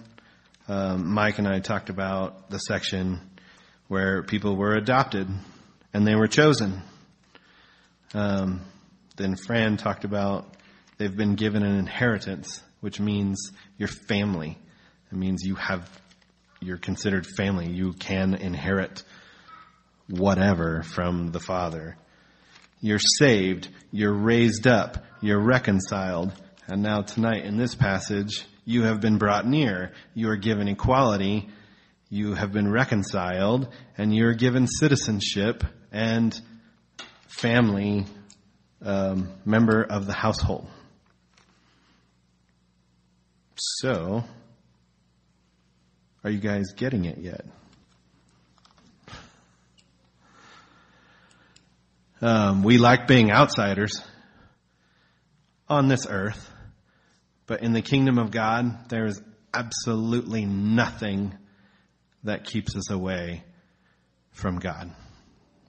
um, 0.69 1.11
Mike 1.11 1.39
and 1.39 1.47
I 1.47 1.59
talked 1.59 1.89
about 1.89 2.49
the 2.49 2.57
section 2.57 3.28
where 3.89 4.23
people 4.23 4.55
were 4.55 4.75
adopted 4.75 5.27
and 5.93 6.07
they 6.07 6.15
were 6.15 6.27
chosen. 6.27 6.81
Um, 8.13 8.61
then 9.17 9.35
Fran 9.35 9.75
talked 9.75 10.05
about 10.05 10.47
they've 10.97 11.15
been 11.15 11.35
given 11.35 11.63
an 11.63 11.77
inheritance, 11.77 12.61
which 12.79 12.99
means 13.01 13.51
your 13.77 13.89
family. 13.89 14.57
It 15.11 15.17
means 15.17 15.43
you 15.43 15.55
have 15.55 15.89
you're 16.61 16.77
considered 16.77 17.25
family. 17.25 17.69
You 17.69 17.93
can 17.93 18.33
inherit 18.33 19.03
whatever 20.09 20.83
from 20.83 21.31
the 21.31 21.39
Father. 21.39 21.97
You're 22.81 22.99
saved. 22.99 23.69
You're 23.91 24.13
raised 24.13 24.67
up. 24.67 25.03
You're 25.21 25.41
reconciled. 25.41 26.33
And 26.67 26.83
now 26.83 27.01
tonight 27.01 27.45
in 27.45 27.57
this 27.57 27.75
passage, 27.75 28.45
you 28.65 28.83
have 28.83 29.01
been 29.01 29.17
brought 29.17 29.47
near. 29.47 29.93
You 30.13 30.29
are 30.29 30.37
given 30.37 30.67
equality. 30.67 31.49
You 32.09 32.33
have 32.33 32.51
been 32.51 32.71
reconciled 32.71 33.71
and 33.97 34.13
you're 34.13 34.33
given 34.33 34.65
citizenship 34.65 35.63
and 35.91 36.39
family 37.27 38.05
um, 38.81 39.29
member 39.45 39.83
of 39.83 40.07
the 40.07 40.13
household. 40.13 40.67
So, 43.55 44.23
are 46.23 46.29
you 46.31 46.39
guys 46.39 46.73
getting 46.75 47.05
it 47.05 47.19
yet? 47.19 47.45
Um, 52.21 52.63
we 52.63 52.77
like 52.77 53.07
being 53.07 53.31
outsiders 53.31 54.01
on 55.67 55.87
this 55.87 56.07
earth, 56.09 56.49
but 57.45 57.61
in 57.61 57.73
the 57.73 57.81
kingdom 57.81 58.17
of 58.17 58.31
God, 58.31 58.89
there 58.89 59.05
is 59.05 59.21
absolutely 59.53 60.45
nothing 60.45 61.33
that 62.23 62.43
keeps 62.43 62.75
us 62.75 62.89
away 62.89 63.43
from 64.31 64.59
God, 64.59 64.93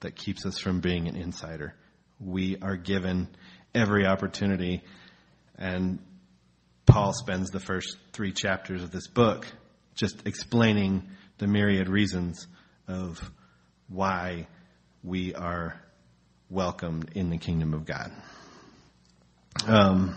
that 0.01 0.15
keeps 0.15 0.45
us 0.45 0.59
from 0.59 0.79
being 0.79 1.07
an 1.07 1.15
insider. 1.15 1.75
We 2.19 2.57
are 2.61 2.75
given 2.75 3.27
every 3.73 4.05
opportunity, 4.05 4.83
and 5.57 5.99
Paul 6.85 7.13
spends 7.13 7.51
the 7.51 7.59
first 7.59 7.97
three 8.11 8.31
chapters 8.31 8.83
of 8.83 8.91
this 8.91 9.07
book 9.07 9.47
just 9.95 10.27
explaining 10.27 11.09
the 11.37 11.47
myriad 11.47 11.89
reasons 11.89 12.47
of 12.87 13.31
why 13.87 14.47
we 15.03 15.33
are 15.33 15.81
welcomed 16.49 17.11
in 17.15 17.29
the 17.29 17.37
kingdom 17.37 17.73
of 17.73 17.85
God. 17.85 18.11
Um, 19.67 20.15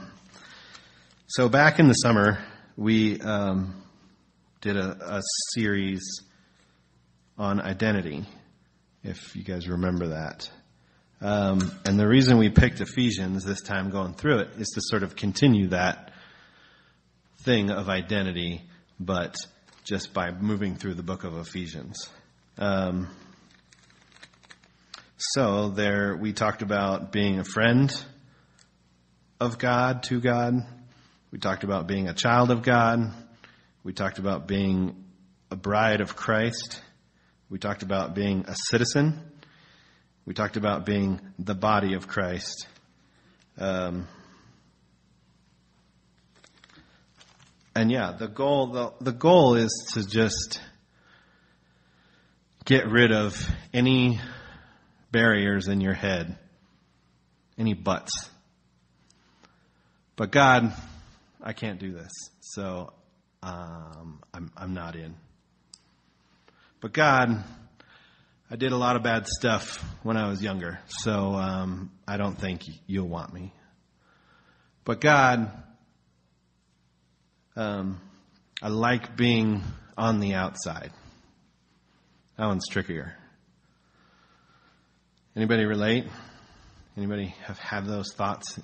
so 1.27 1.49
back 1.49 1.79
in 1.79 1.89
the 1.89 1.95
summer, 1.95 2.39
we 2.77 3.21
um, 3.21 3.84
did 4.65 4.79
a, 4.79 5.17
a 5.17 5.23
series 5.53 6.23
on 7.37 7.61
identity, 7.61 8.25
if 9.03 9.37
you 9.37 9.45
guys 9.45 9.69
remember 9.69 10.09
that. 10.09 10.51
Um, 11.21 11.71
and 11.85 12.01
the 12.01 12.09
reason 12.09 12.39
we 12.39 12.49
picked 12.49 12.81
Ephesians 12.81 13.45
this 13.45 13.61
time 13.61 13.91
going 13.91 14.15
through 14.15 14.39
it 14.39 14.49
is 14.57 14.69
to 14.69 14.81
sort 14.83 15.03
of 15.03 15.17
continue 15.17 15.69
that 15.69 16.13
thing 17.43 17.71
of 17.71 17.91
identity, 17.91 18.63
but 18.99 19.37
just 19.85 20.15
by 20.15 20.31
moving 20.31 20.77
through 20.77 20.95
the 20.95 21.03
book 21.03 21.25
of 21.25 21.37
Ephesians. 21.37 22.09
Um, 22.57 23.09
so 25.19 25.69
there, 25.69 26.17
we 26.17 26.33
talked 26.33 26.63
about 26.63 27.13
being 27.13 27.39
a 27.39 27.45
friend 27.45 27.95
of 29.39 29.59
God 29.59 30.05
to 30.05 30.21
God. 30.21 30.55
We 31.31 31.39
talked 31.39 31.65
about 31.65 31.87
being 31.87 32.09
a 32.09 32.15
child 32.15 32.51
of 32.51 32.63
God. 32.63 33.13
We 33.85 33.93
talked 33.93 34.19
about 34.19 34.49
being 34.49 35.05
a 35.51 35.57
bride 35.57 36.01
of 36.01 36.17
Christ. 36.17 36.81
We 37.51 37.59
talked 37.59 37.83
about 37.83 38.15
being 38.15 38.47
a 38.49 38.55
citizen. 38.71 39.21
We 40.25 40.33
talked 40.33 40.57
about 40.57 40.87
being 40.87 41.21
the 41.39 41.55
body 41.55 41.93
of 41.93 42.09
Christ. 42.09 42.67
Um, 43.59 44.09
and 47.77 47.93
yeah, 47.93 48.13
the 48.19 48.27
goal 48.27 48.69
the, 48.69 48.93
the 49.03 49.13
goal 49.13 49.55
is 49.55 49.71
to 49.93 50.03
just 50.03 50.61
get 52.65 52.89
rid 52.89 53.13
of 53.13 53.37
any 53.75 54.19
barriers 55.13 55.69
in 55.69 55.81
your 55.81 55.93
head 55.93 56.39
Any 57.59 57.75
buts. 57.75 58.13
But 60.17 60.31
God, 60.31 60.73
I 61.43 61.53
can't 61.53 61.79
do 61.79 61.93
this. 61.93 62.11
So, 62.41 62.93
um, 63.45 64.21
I'm, 64.33 64.51
I'm 64.57 64.75
not 64.75 64.97
in. 64.97 65.15
But 66.81 66.93
God, 66.93 67.45
I 68.51 68.57
did 68.57 68.73
a 68.73 68.77
lot 68.77 68.97
of 68.97 69.03
bad 69.03 69.27
stuff 69.27 69.85
when 70.03 70.17
I 70.17 70.29
was 70.29 70.43
younger, 70.43 70.79
so 70.87 71.35
um, 71.35 71.91
I 72.09 72.17
don't 72.17 72.39
think 72.39 72.63
you'll 72.87 73.09
want 73.09 73.35
me. 73.35 73.53
But 74.85 75.01
God, 75.01 75.51
um, 77.57 78.01
I 78.63 78.69
like 78.69 79.17
being 79.17 79.63
on 79.97 80.21
the 80.21 80.35
outside. 80.35 80.91
That 82.39 82.47
one's 82.47 82.67
trickier. 82.69 83.15
Anybody 85.37 85.65
relate? 85.67 86.07
Anybody 86.97 87.35
have, 87.45 87.59
have 87.59 87.87
those 87.87 88.13
thoughts 88.15 88.59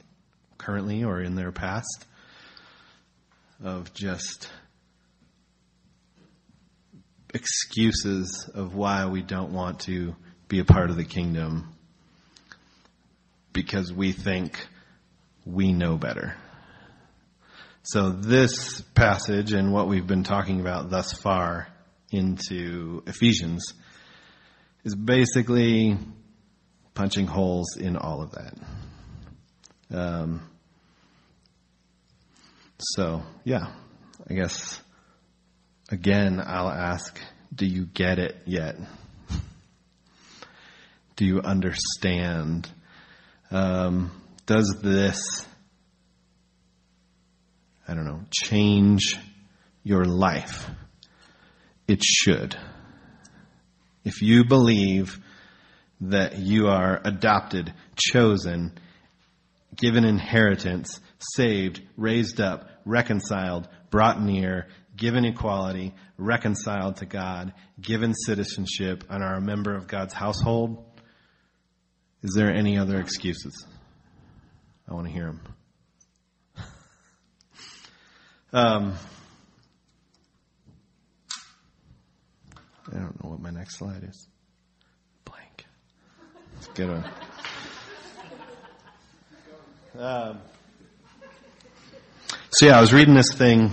currently 0.57 1.05
or 1.05 1.21
in 1.21 1.35
their 1.35 1.53
past 1.53 2.07
of 3.63 3.93
just 3.93 4.49
excuses 7.35 8.51
of 8.55 8.75
why 8.75 9.07
we 9.07 9.23
don't 9.23 9.53
want 9.53 9.81
to 9.81 10.15
be 10.49 10.59
a 10.59 10.65
part 10.65 10.91
of 10.91 10.97
the 10.97 11.05
kingdom 11.05 11.75
because 13.53 13.93
we 13.93 14.13
think 14.13 14.67
we 15.45 15.73
know 15.73 15.97
better. 15.97 16.37
So 17.83 18.11
this 18.11 18.81
passage 18.95 19.53
and 19.53 19.73
what 19.73 19.89
we've 19.89 20.07
been 20.07 20.25
talking 20.25 20.61
about 20.61 20.91
thus 20.91 21.13
far 21.13 21.69
into 22.11 23.03
Ephesians 23.07 23.73
is 24.85 24.95
basically 24.95 25.97
punching 26.95 27.27
holes 27.27 27.77
in 27.77 27.97
all 27.97 28.23
of 28.23 28.33
that. 28.33 28.55
Um, 29.93 30.43
so 32.79 33.23
yeah, 33.45 33.73
I 34.29 34.35
guess 34.35 34.81
again 35.91 36.43
I'll 36.45 36.71
ask, 36.71 37.19
do 37.55 37.67
you 37.67 37.87
get 37.87 38.19
it 38.19 38.37
yet? 38.47 38.77
do 41.17 41.25
you 41.25 41.41
understand? 41.41 42.71
Um, 43.51 44.11
does 44.47 44.79
this, 44.83 45.47
I 47.87 47.95
don't 47.95 48.05
know, 48.05 48.21
change 48.31 49.19
your 49.83 50.05
life? 50.05 50.71
It 51.89 52.03
should. 52.05 52.57
If 54.05 54.23
you 54.23 54.45
believe 54.45 55.21
that 56.01 56.39
you 56.39 56.69
are 56.69 57.01
adopted, 57.05 57.73
chosen, 57.97 58.73
given 59.77 60.05
inheritance, 60.05 61.01
saved, 61.19 61.83
raised 61.97 62.41
up, 62.41 62.71
reconciled, 62.85 63.69
brought 63.91 64.23
near, 64.23 64.69
given 65.01 65.25
equality, 65.25 65.95
reconciled 66.19 66.97
to 66.97 67.07
God, 67.07 67.55
given 67.81 68.15
citizenship, 68.15 69.03
and 69.09 69.25
are 69.25 69.35
a 69.35 69.41
member 69.41 69.75
of 69.75 69.89
God's 69.89 70.13
household, 70.13 70.85
is 72.23 72.35
there 72.37 72.55
any 72.55 72.79
other 72.79 73.01
excuses? 73.01 73.67
I 74.87 74.95
want 74.95 75.07
to 75.07 75.13
hear 75.13 75.25
them. 75.25 75.41
um, 78.53 78.95
I 82.93 82.99
don't 82.99 83.25
know 83.25 83.31
what 83.31 83.41
my 83.41 83.51
next 83.51 83.79
slide 83.79 84.05
is. 84.05 84.29
Blank. 85.25 85.65
Let's 86.57 86.69
get 86.69 86.91
a. 86.91 87.11
Um, 89.99 90.39
so 92.51 92.67
yeah, 92.67 92.77
I 92.77 92.81
was 92.83 92.93
reading 92.93 93.15
this 93.15 93.33
thing. 93.33 93.73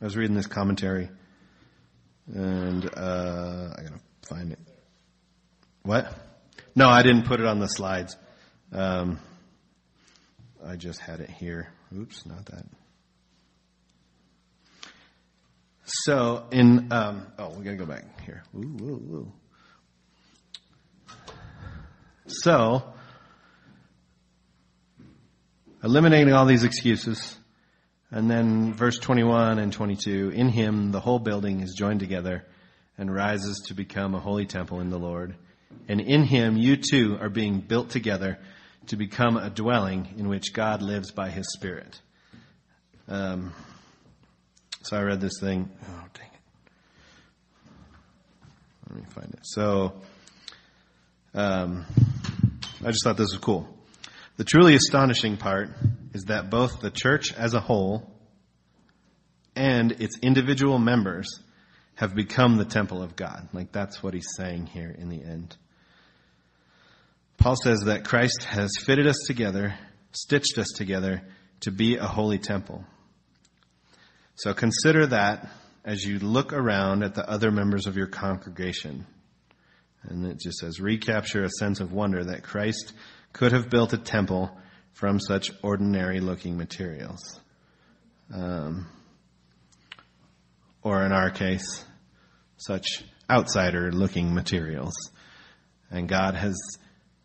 I 0.00 0.04
was 0.04 0.16
reading 0.16 0.34
this 0.34 0.46
commentary, 0.46 1.10
and 2.32 2.86
uh, 2.96 3.74
I 3.76 3.82
gotta 3.82 4.00
find 4.28 4.52
it. 4.52 4.58
What? 5.82 6.12
No, 6.74 6.88
I 6.88 7.02
didn't 7.02 7.26
put 7.26 7.40
it 7.40 7.46
on 7.46 7.58
the 7.58 7.66
slides. 7.66 8.16
Um, 8.72 9.18
I 10.64 10.76
just 10.76 11.00
had 11.00 11.20
it 11.20 11.28
here. 11.28 11.72
Oops, 11.94 12.24
not 12.24 12.46
that. 12.46 12.64
So 15.84 16.46
in 16.52 16.92
um, 16.92 17.26
oh, 17.38 17.50
we 17.50 17.64
gotta 17.64 17.76
go 17.76 17.86
back 17.86 18.04
here. 18.24 18.42
Ooh, 18.54 18.76
ooh, 18.80 19.16
ooh. 19.16 19.32
So 22.26 22.84
eliminating 25.82 26.32
all 26.32 26.46
these 26.46 26.62
excuses, 26.62 27.39
and 28.10 28.30
then 28.30 28.74
verse 28.74 28.98
21 28.98 29.58
and 29.58 29.72
22. 29.72 30.30
In 30.30 30.48
Him, 30.48 30.90
the 30.90 31.00
whole 31.00 31.18
building 31.18 31.60
is 31.60 31.74
joined 31.76 32.00
together 32.00 32.44
and 32.98 33.12
rises 33.12 33.64
to 33.68 33.74
become 33.74 34.14
a 34.14 34.20
holy 34.20 34.46
temple 34.46 34.80
in 34.80 34.90
the 34.90 34.98
Lord. 34.98 35.36
And 35.88 36.00
in 36.00 36.24
Him, 36.24 36.56
you 36.56 36.76
too 36.76 37.16
are 37.20 37.28
being 37.28 37.60
built 37.60 37.90
together 37.90 38.38
to 38.88 38.96
become 38.96 39.36
a 39.36 39.50
dwelling 39.50 40.14
in 40.18 40.28
which 40.28 40.52
God 40.52 40.82
lives 40.82 41.12
by 41.12 41.30
His 41.30 41.52
Spirit. 41.52 42.00
Um, 43.08 43.52
so 44.82 44.96
I 44.96 45.02
read 45.02 45.20
this 45.20 45.38
thing. 45.40 45.70
Oh, 45.88 46.04
dang 46.14 46.26
it. 46.26 46.40
Let 48.88 48.98
me 48.98 49.04
find 49.10 49.32
it. 49.34 49.40
So, 49.42 49.94
um, 51.34 51.86
I 52.84 52.90
just 52.90 53.04
thought 53.04 53.16
this 53.16 53.32
was 53.32 53.38
cool. 53.40 53.68
The 54.36 54.44
truly 54.44 54.74
astonishing 54.74 55.36
part 55.36 55.70
is 56.12 56.24
that 56.24 56.50
both 56.50 56.80
the 56.80 56.90
church 56.90 57.32
as 57.34 57.54
a 57.54 57.60
whole 57.60 58.10
and 59.54 59.92
its 59.92 60.18
individual 60.22 60.78
members 60.78 61.40
have 61.94 62.14
become 62.14 62.56
the 62.56 62.64
temple 62.64 63.02
of 63.02 63.16
God. 63.16 63.48
Like 63.52 63.72
that's 63.72 64.02
what 64.02 64.14
he's 64.14 64.28
saying 64.36 64.66
here 64.66 64.94
in 64.96 65.08
the 65.08 65.22
end. 65.22 65.56
Paul 67.36 67.56
says 67.56 67.80
that 67.86 68.04
Christ 68.04 68.44
has 68.44 68.70
fitted 68.84 69.06
us 69.06 69.16
together, 69.26 69.74
stitched 70.12 70.58
us 70.58 70.68
together 70.76 71.22
to 71.60 71.70
be 71.70 71.96
a 71.96 72.06
holy 72.06 72.38
temple. 72.38 72.84
So 74.34 74.54
consider 74.54 75.06
that 75.06 75.50
as 75.84 76.04
you 76.04 76.18
look 76.18 76.52
around 76.52 77.02
at 77.02 77.14
the 77.14 77.28
other 77.28 77.50
members 77.50 77.86
of 77.86 77.96
your 77.96 78.06
congregation. 78.06 79.06
And 80.02 80.26
it 80.26 80.38
just 80.38 80.58
says, 80.58 80.80
recapture 80.80 81.42
a 81.42 81.50
sense 81.58 81.80
of 81.80 81.92
wonder 81.92 82.24
that 82.24 82.42
Christ 82.42 82.92
could 83.32 83.52
have 83.52 83.68
built 83.68 83.92
a 83.92 83.98
temple 83.98 84.50
from 85.00 85.18
such 85.18 85.50
ordinary 85.62 86.20
looking 86.20 86.58
materials. 86.58 87.40
Um, 88.32 88.86
or 90.82 91.02
in 91.06 91.10
our 91.10 91.30
case, 91.30 91.86
such 92.58 93.02
outsider 93.30 93.90
looking 93.92 94.34
materials. 94.34 94.92
And 95.90 96.06
God 96.06 96.34
has 96.34 96.54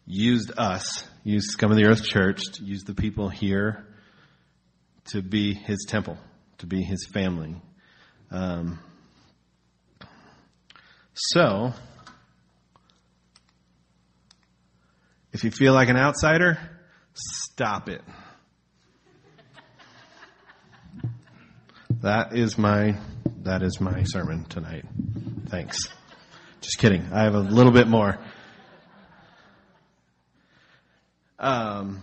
used 0.06 0.54
us, 0.58 1.06
used 1.26 1.50
Scum 1.52 1.70
of 1.70 1.78
the 1.78 1.84
Earth 1.86 2.06
Church, 2.06 2.40
to 2.54 2.64
use 2.64 2.86
the 2.86 2.96
people 2.96 3.28
here 3.28 3.86
to 5.10 5.22
be 5.22 5.54
His 5.54 5.86
temple, 5.86 6.18
to 6.60 6.68
be 6.68 6.82
His 6.82 7.06
family. 7.06 7.62
Um, 8.32 8.80
so, 11.14 11.74
if 15.34 15.44
you 15.44 15.52
feel 15.52 15.74
like 15.74 15.90
an 15.90 15.98
outsider, 15.98 16.75
stop 17.16 17.90
it. 17.90 18.02
That 22.02 22.36
is 22.36 22.58
my 22.58 22.98
that 23.44 23.64
is 23.64 23.80
my 23.80 24.04
sermon 24.04 24.46
tonight. 24.46 24.86
Thanks. 25.48 25.88
Just 26.62 26.78
kidding. 26.78 27.08
I 27.14 27.24
have 27.24 27.36
a 27.36 27.40
little 27.40 27.72
bit 27.72 27.88
more. 27.88 28.18
Um, 31.40 32.02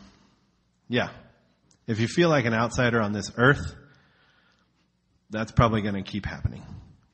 yeah. 0.88 1.10
If 1.86 2.00
you 2.00 2.06
feel 2.06 2.28
like 2.28 2.44
an 2.44 2.54
outsider 2.54 3.00
on 3.00 3.12
this 3.12 3.32
earth, 3.36 3.74
that's 5.30 5.50
probably 5.50 5.82
going 5.82 5.94
to 5.94 6.02
keep 6.02 6.26
happening. 6.26 6.62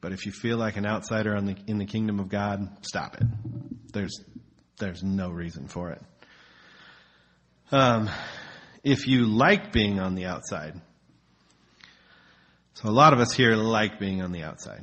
But 0.01 0.13
if 0.13 0.27
you 0.27 0.33
feel 0.33 0.59
like 0.59 0.77
an 0.77 0.87
outsider 0.87 1.35
the, 1.41 1.57
in 1.67 1.79
the 1.79 1.87
kingdom 1.87 2.21
of 2.21 2.29
God, 2.29 2.69
stop 2.83 3.17
it. 3.17 3.27
There's, 3.93 4.21
there's 4.79 5.03
no 5.03 5.31
reason 5.31 5.69
for 5.69 5.91
it. 5.91 6.03
Um, 7.71 8.09
if 8.83 9.07
you 9.07 9.27
like 9.27 9.73
being 9.73 10.01
on 10.01 10.15
the 10.15 10.25
outside, 10.25 10.81
so 12.73 12.89
a 12.89 12.91
lot 12.91 13.13
of 13.13 13.21
us 13.21 13.31
here 13.35 13.57
like 13.57 13.99
being 13.99 14.23
on 14.23 14.33
the 14.33 14.45
outside. 14.45 14.83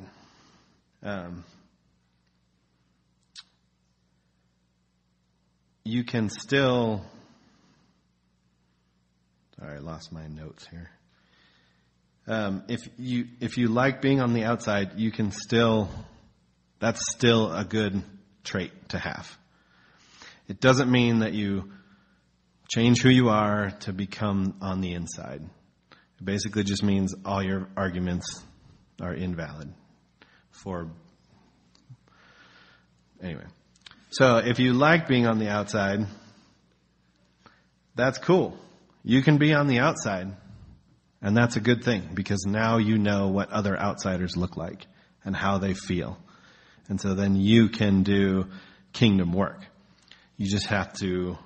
Um, 1.01 1.43
you 5.83 6.03
can 6.03 6.29
still. 6.29 7.03
Sorry, 9.59 9.77
I 9.77 9.79
lost 9.79 10.11
my 10.11 10.27
notes 10.27 10.67
here. 10.67 10.91
Um, 12.27 12.65
if 12.67 12.81
you 12.99 13.29
if 13.39 13.57
you 13.57 13.69
like 13.69 13.99
being 13.99 14.21
on 14.21 14.33
the 14.33 14.43
outside, 14.43 14.99
you 14.99 15.11
can 15.11 15.31
still. 15.31 15.89
That's 16.77 17.01
still 17.13 17.51
a 17.51 17.65
good 17.65 18.03
trait 18.43 18.89
to 18.89 18.99
have. 18.99 19.35
It 20.47 20.59
doesn't 20.59 20.91
mean 20.91 21.19
that 21.19 21.33
you 21.33 21.71
change 22.67 23.01
who 23.01 23.09
you 23.09 23.29
are 23.29 23.71
to 23.81 23.93
become 23.93 24.55
on 24.61 24.81
the 24.81 24.93
inside. 24.93 25.41
It 25.91 26.25
basically 26.25 26.63
just 26.63 26.83
means 26.83 27.13
all 27.25 27.43
your 27.43 27.67
arguments 27.75 28.43
are 29.01 29.13
invalid 29.13 29.73
for 30.51 30.89
anyway. 33.21 33.45
So 34.09 34.37
if 34.37 34.59
you 34.59 34.73
like 34.73 35.07
being 35.07 35.27
on 35.27 35.39
the 35.39 35.49
outside, 35.49 36.07
that's 37.95 38.17
cool. 38.17 38.57
You 39.03 39.21
can 39.21 39.37
be 39.37 39.53
on 39.53 39.67
the 39.67 39.79
outside. 39.79 40.35
And 41.21 41.35
that's 41.35 41.55
a 41.55 41.59
good 41.59 41.83
thing 41.83 42.09
because 42.13 42.45
now 42.45 42.77
you 42.77 42.97
know 42.97 43.29
what 43.29 43.49
other 43.51 43.75
outsiders 43.77 44.37
look 44.37 44.57
like 44.57 44.85
and 45.23 45.35
how 45.35 45.57
they 45.57 45.73
feel. 45.73 46.17
And 46.87 47.01
so 47.01 47.15
then 47.15 47.35
you 47.35 47.69
can 47.69 48.03
do 48.03 48.47
kingdom 48.93 49.33
work. 49.33 49.59
You 50.37 50.47
just 50.47 50.67
have 50.67 50.93
to 50.99 51.37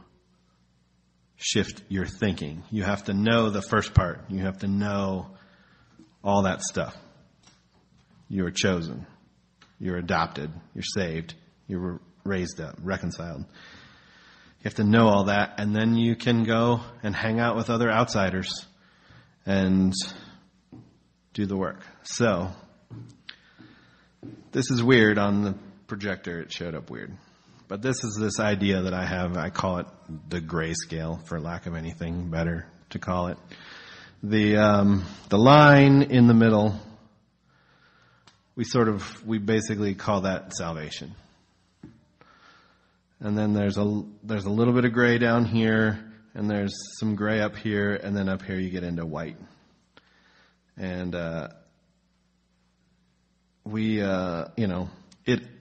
shift 1.39 1.81
your 1.87 2.05
thinking. 2.05 2.63
You 2.69 2.83
have 2.83 3.05
to 3.05 3.13
know 3.13 3.49
the 3.49 3.61
first 3.61 3.93
part. 3.93 4.29
You 4.29 4.39
have 4.39 4.59
to 4.59 4.67
know 4.67 5.31
all 6.23 6.43
that 6.43 6.61
stuff. 6.61 6.95
You 8.27 8.45
are 8.45 8.51
chosen. 8.51 9.07
You're 9.79 9.97
adopted. 9.97 10.51
You're 10.75 10.83
saved. 10.83 11.33
You're 11.67 12.01
raised 12.25 12.59
up, 12.59 12.75
reconciled. 12.83 13.41
You 13.41 14.63
have 14.65 14.75
to 14.75 14.83
know 14.83 15.07
all 15.07 15.25
that, 15.25 15.53
and 15.57 15.73
then 15.73 15.95
you 15.95 16.15
can 16.15 16.43
go 16.43 16.81
and 17.01 17.15
hang 17.15 17.39
out 17.39 17.55
with 17.55 17.69
other 17.69 17.89
outsiders 17.89 18.65
and 19.45 19.93
do 21.33 21.45
the 21.45 21.55
work. 21.55 21.81
So, 22.03 22.49
this 24.51 24.69
is 24.69 24.83
weird 24.83 25.17
on 25.17 25.43
the 25.43 25.55
projector. 25.87 26.41
It 26.41 26.51
showed 26.51 26.75
up 26.75 26.89
weird. 26.89 27.15
But 27.69 27.83
this 27.83 28.03
is 28.03 28.17
this 28.19 28.39
idea 28.39 28.81
that 28.81 28.95
I 28.95 29.05
have. 29.05 29.37
I 29.37 29.51
call 29.51 29.77
it 29.77 29.85
the 30.27 30.41
grayscale, 30.41 31.23
for 31.27 31.39
lack 31.39 31.67
of 31.67 31.75
anything 31.75 32.31
better 32.31 32.65
to 32.89 32.97
call 32.97 33.27
it. 33.27 33.37
The 34.23 34.57
um, 34.57 35.05
the 35.29 35.37
line 35.37 36.01
in 36.01 36.25
the 36.25 36.33
middle, 36.33 36.73
we 38.55 38.63
sort 38.63 38.89
of 38.89 39.23
we 39.23 39.37
basically 39.37 39.93
call 39.93 40.21
that 40.21 40.51
salvation. 40.55 41.13
And 43.19 43.37
then 43.37 43.53
there's 43.53 43.77
a 43.77 44.03
there's 44.23 44.45
a 44.45 44.49
little 44.49 44.73
bit 44.73 44.85
of 44.85 44.91
gray 44.91 45.19
down 45.19 45.45
here, 45.45 46.11
and 46.33 46.49
there's 46.49 46.73
some 46.99 47.13
gray 47.15 47.39
up 47.39 47.55
here, 47.55 47.93
and 47.93 48.17
then 48.17 48.29
up 48.29 48.41
here 48.41 48.57
you 48.57 48.71
get 48.71 48.83
into 48.83 49.05
white. 49.05 49.37
And 50.75 51.13
uh, 51.13 51.49
we, 53.63 54.01
uh, 54.01 54.45
you 54.57 54.65
know, 54.65 54.89
it 55.23 55.58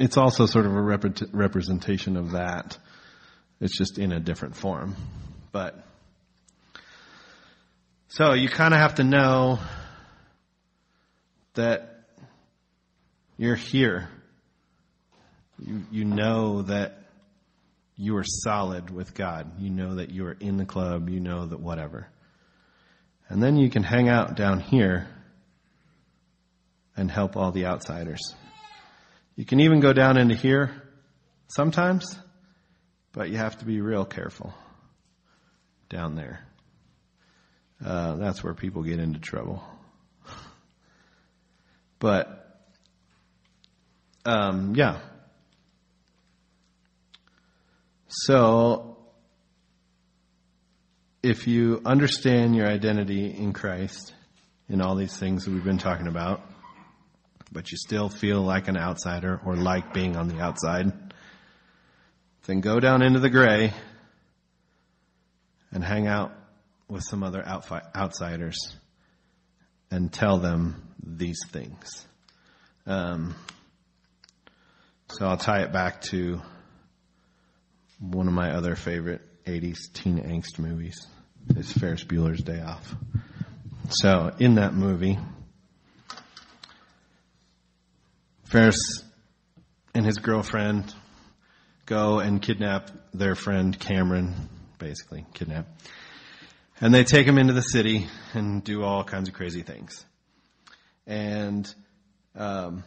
it's 0.00 0.16
also 0.16 0.46
sort 0.46 0.64
of 0.64 0.72
a 0.72 0.80
rep- 0.80 1.20
representation 1.32 2.16
of 2.16 2.32
that. 2.32 2.78
It's 3.60 3.76
just 3.76 3.98
in 3.98 4.12
a 4.12 4.18
different 4.18 4.56
form. 4.56 4.96
But, 5.52 5.84
so 8.08 8.32
you 8.32 8.48
kind 8.48 8.72
of 8.72 8.80
have 8.80 8.94
to 8.94 9.04
know 9.04 9.58
that 11.54 12.06
you're 13.36 13.56
here. 13.56 14.08
You, 15.58 15.82
you 15.90 16.04
know 16.06 16.62
that 16.62 16.96
you 17.96 18.16
are 18.16 18.24
solid 18.24 18.88
with 18.90 19.12
God. 19.12 19.60
You 19.60 19.68
know 19.68 19.96
that 19.96 20.10
you 20.10 20.24
are 20.24 20.36
in 20.40 20.56
the 20.56 20.64
club. 20.64 21.10
You 21.10 21.20
know 21.20 21.44
that 21.44 21.60
whatever. 21.60 22.08
And 23.28 23.42
then 23.42 23.58
you 23.58 23.68
can 23.68 23.82
hang 23.82 24.08
out 24.08 24.34
down 24.34 24.60
here 24.60 25.06
and 26.96 27.10
help 27.10 27.36
all 27.36 27.52
the 27.52 27.66
outsiders. 27.66 28.34
You 29.36 29.44
can 29.44 29.60
even 29.60 29.80
go 29.80 29.92
down 29.92 30.18
into 30.18 30.34
here 30.34 30.82
sometimes, 31.48 32.18
but 33.12 33.30
you 33.30 33.36
have 33.36 33.58
to 33.58 33.64
be 33.64 33.80
real 33.80 34.04
careful 34.04 34.52
down 35.88 36.14
there. 36.14 36.46
Uh, 37.84 38.16
that's 38.16 38.44
where 38.44 38.54
people 38.54 38.82
get 38.82 38.98
into 38.98 39.18
trouble. 39.18 39.62
but, 41.98 42.60
um, 44.24 44.74
yeah. 44.74 44.98
So, 48.08 48.98
if 51.22 51.46
you 51.46 51.80
understand 51.84 52.56
your 52.56 52.66
identity 52.66 53.30
in 53.30 53.52
Christ, 53.52 54.14
in 54.68 54.80
all 54.80 54.94
these 54.94 55.16
things 55.16 55.44
that 55.44 55.52
we've 55.52 55.64
been 55.64 55.78
talking 55.78 56.06
about, 56.06 56.42
but 57.52 57.70
you 57.70 57.76
still 57.76 58.08
feel 58.08 58.42
like 58.42 58.68
an 58.68 58.76
outsider 58.76 59.40
or 59.44 59.56
like 59.56 59.92
being 59.92 60.16
on 60.16 60.28
the 60.28 60.40
outside, 60.40 60.92
then 62.46 62.60
go 62.60 62.80
down 62.80 63.02
into 63.02 63.20
the 63.20 63.30
gray 63.30 63.72
and 65.72 65.84
hang 65.84 66.06
out 66.06 66.32
with 66.88 67.02
some 67.04 67.22
other 67.22 67.44
outsiders 67.94 68.76
and 69.90 70.12
tell 70.12 70.38
them 70.38 70.88
these 71.02 71.40
things. 71.50 72.06
Um, 72.86 73.34
so 75.08 75.26
I'll 75.26 75.36
tie 75.36 75.62
it 75.62 75.72
back 75.72 76.02
to 76.02 76.40
one 77.98 78.28
of 78.28 78.32
my 78.32 78.52
other 78.52 78.76
favorite 78.76 79.22
80s 79.44 79.92
teen 79.92 80.18
angst 80.18 80.58
movies. 80.58 81.06
It's 81.50 81.72
Ferris 81.72 82.04
Bueller's 82.04 82.42
Day 82.42 82.60
Off. 82.60 82.94
So 83.88 84.32
in 84.38 84.54
that 84.54 84.72
movie, 84.74 85.18
Ferris 88.50 89.04
and 89.94 90.04
his 90.04 90.16
girlfriend 90.16 90.92
go 91.86 92.18
and 92.18 92.42
kidnap 92.42 92.90
their 93.14 93.36
friend 93.36 93.78
Cameron, 93.78 94.34
basically 94.76 95.24
kidnap. 95.34 95.68
And 96.80 96.92
they 96.92 97.04
take 97.04 97.28
him 97.28 97.38
into 97.38 97.52
the 97.52 97.62
city 97.62 98.08
and 98.34 98.64
do 98.64 98.82
all 98.82 99.04
kinds 99.04 99.28
of 99.28 99.36
crazy 99.36 99.62
things. 99.62 100.04
And 101.06 101.72
um, 102.34 102.82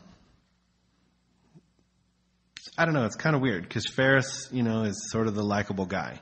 I 2.77 2.83
don't 2.83 2.93
know, 2.93 3.05
it's 3.05 3.15
kind 3.15 3.33
of 3.33 3.41
weird 3.41 3.63
because 3.63 3.87
Ferris, 3.87 4.49
you 4.51 4.63
know, 4.63 4.83
is 4.83 5.11
sort 5.11 5.27
of 5.27 5.35
the 5.35 5.43
likable 5.43 5.85
guy. 5.85 6.19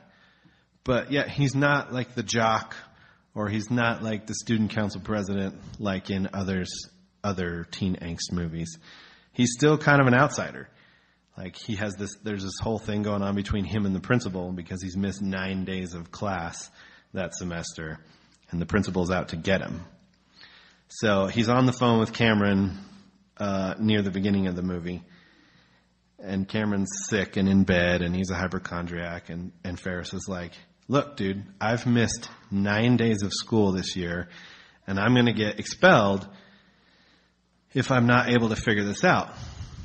But 0.84 1.10
yet 1.10 1.28
he's 1.28 1.56
not 1.56 1.92
like 1.92 2.14
the 2.14 2.22
jock 2.22 2.76
or 3.34 3.48
he's 3.48 3.72
not 3.72 4.04
like 4.04 4.28
the 4.28 4.34
student 4.34 4.70
council 4.70 5.00
president 5.00 5.56
like 5.80 6.10
in 6.10 6.28
others 6.32 6.70
other 7.24 7.66
teen 7.72 7.96
angst 7.96 8.30
movies 8.30 8.78
he's 9.32 9.52
still 9.52 9.78
kind 9.78 10.00
of 10.00 10.06
an 10.06 10.14
outsider. 10.14 10.68
Like 11.36 11.56
he 11.56 11.76
has 11.76 11.94
this, 11.94 12.16
there's 12.22 12.42
this 12.42 12.58
whole 12.60 12.78
thing 12.78 13.02
going 13.02 13.22
on 13.22 13.34
between 13.34 13.64
him 13.64 13.86
and 13.86 13.94
the 13.94 14.00
principal 14.00 14.52
because 14.52 14.82
he's 14.82 14.96
missed 14.96 15.22
nine 15.22 15.64
days 15.64 15.94
of 15.94 16.10
class 16.10 16.70
that 17.14 17.34
semester 17.34 17.98
and 18.50 18.60
the 18.60 18.66
principal's 18.66 19.10
out 19.10 19.28
to 19.28 19.36
get 19.36 19.62
him. 19.62 19.80
So 20.88 21.26
he's 21.26 21.48
on 21.48 21.64
the 21.64 21.72
phone 21.72 21.98
with 21.98 22.12
Cameron, 22.12 22.78
uh, 23.38 23.74
near 23.78 24.02
the 24.02 24.10
beginning 24.10 24.46
of 24.46 24.56
the 24.56 24.62
movie. 24.62 25.02
And 26.18 26.46
Cameron's 26.46 26.90
sick 27.08 27.36
and 27.36 27.48
in 27.48 27.64
bed 27.64 28.02
and 28.02 28.14
he's 28.14 28.30
a 28.30 28.34
hypochondriac 28.34 29.30
and, 29.30 29.52
and 29.64 29.80
Ferris 29.80 30.12
is 30.12 30.26
like, 30.28 30.52
look, 30.86 31.16
dude, 31.16 31.44
I've 31.60 31.86
missed 31.86 32.28
nine 32.50 32.98
days 32.98 33.22
of 33.22 33.32
school 33.32 33.72
this 33.72 33.96
year 33.96 34.28
and 34.86 35.00
I'm 35.00 35.14
going 35.14 35.26
to 35.26 35.32
get 35.32 35.58
expelled 35.58 36.28
if 37.74 37.90
I'm 37.90 38.06
not 38.06 38.28
able 38.30 38.50
to 38.50 38.56
figure 38.56 38.84
this 38.84 39.04
out. 39.04 39.32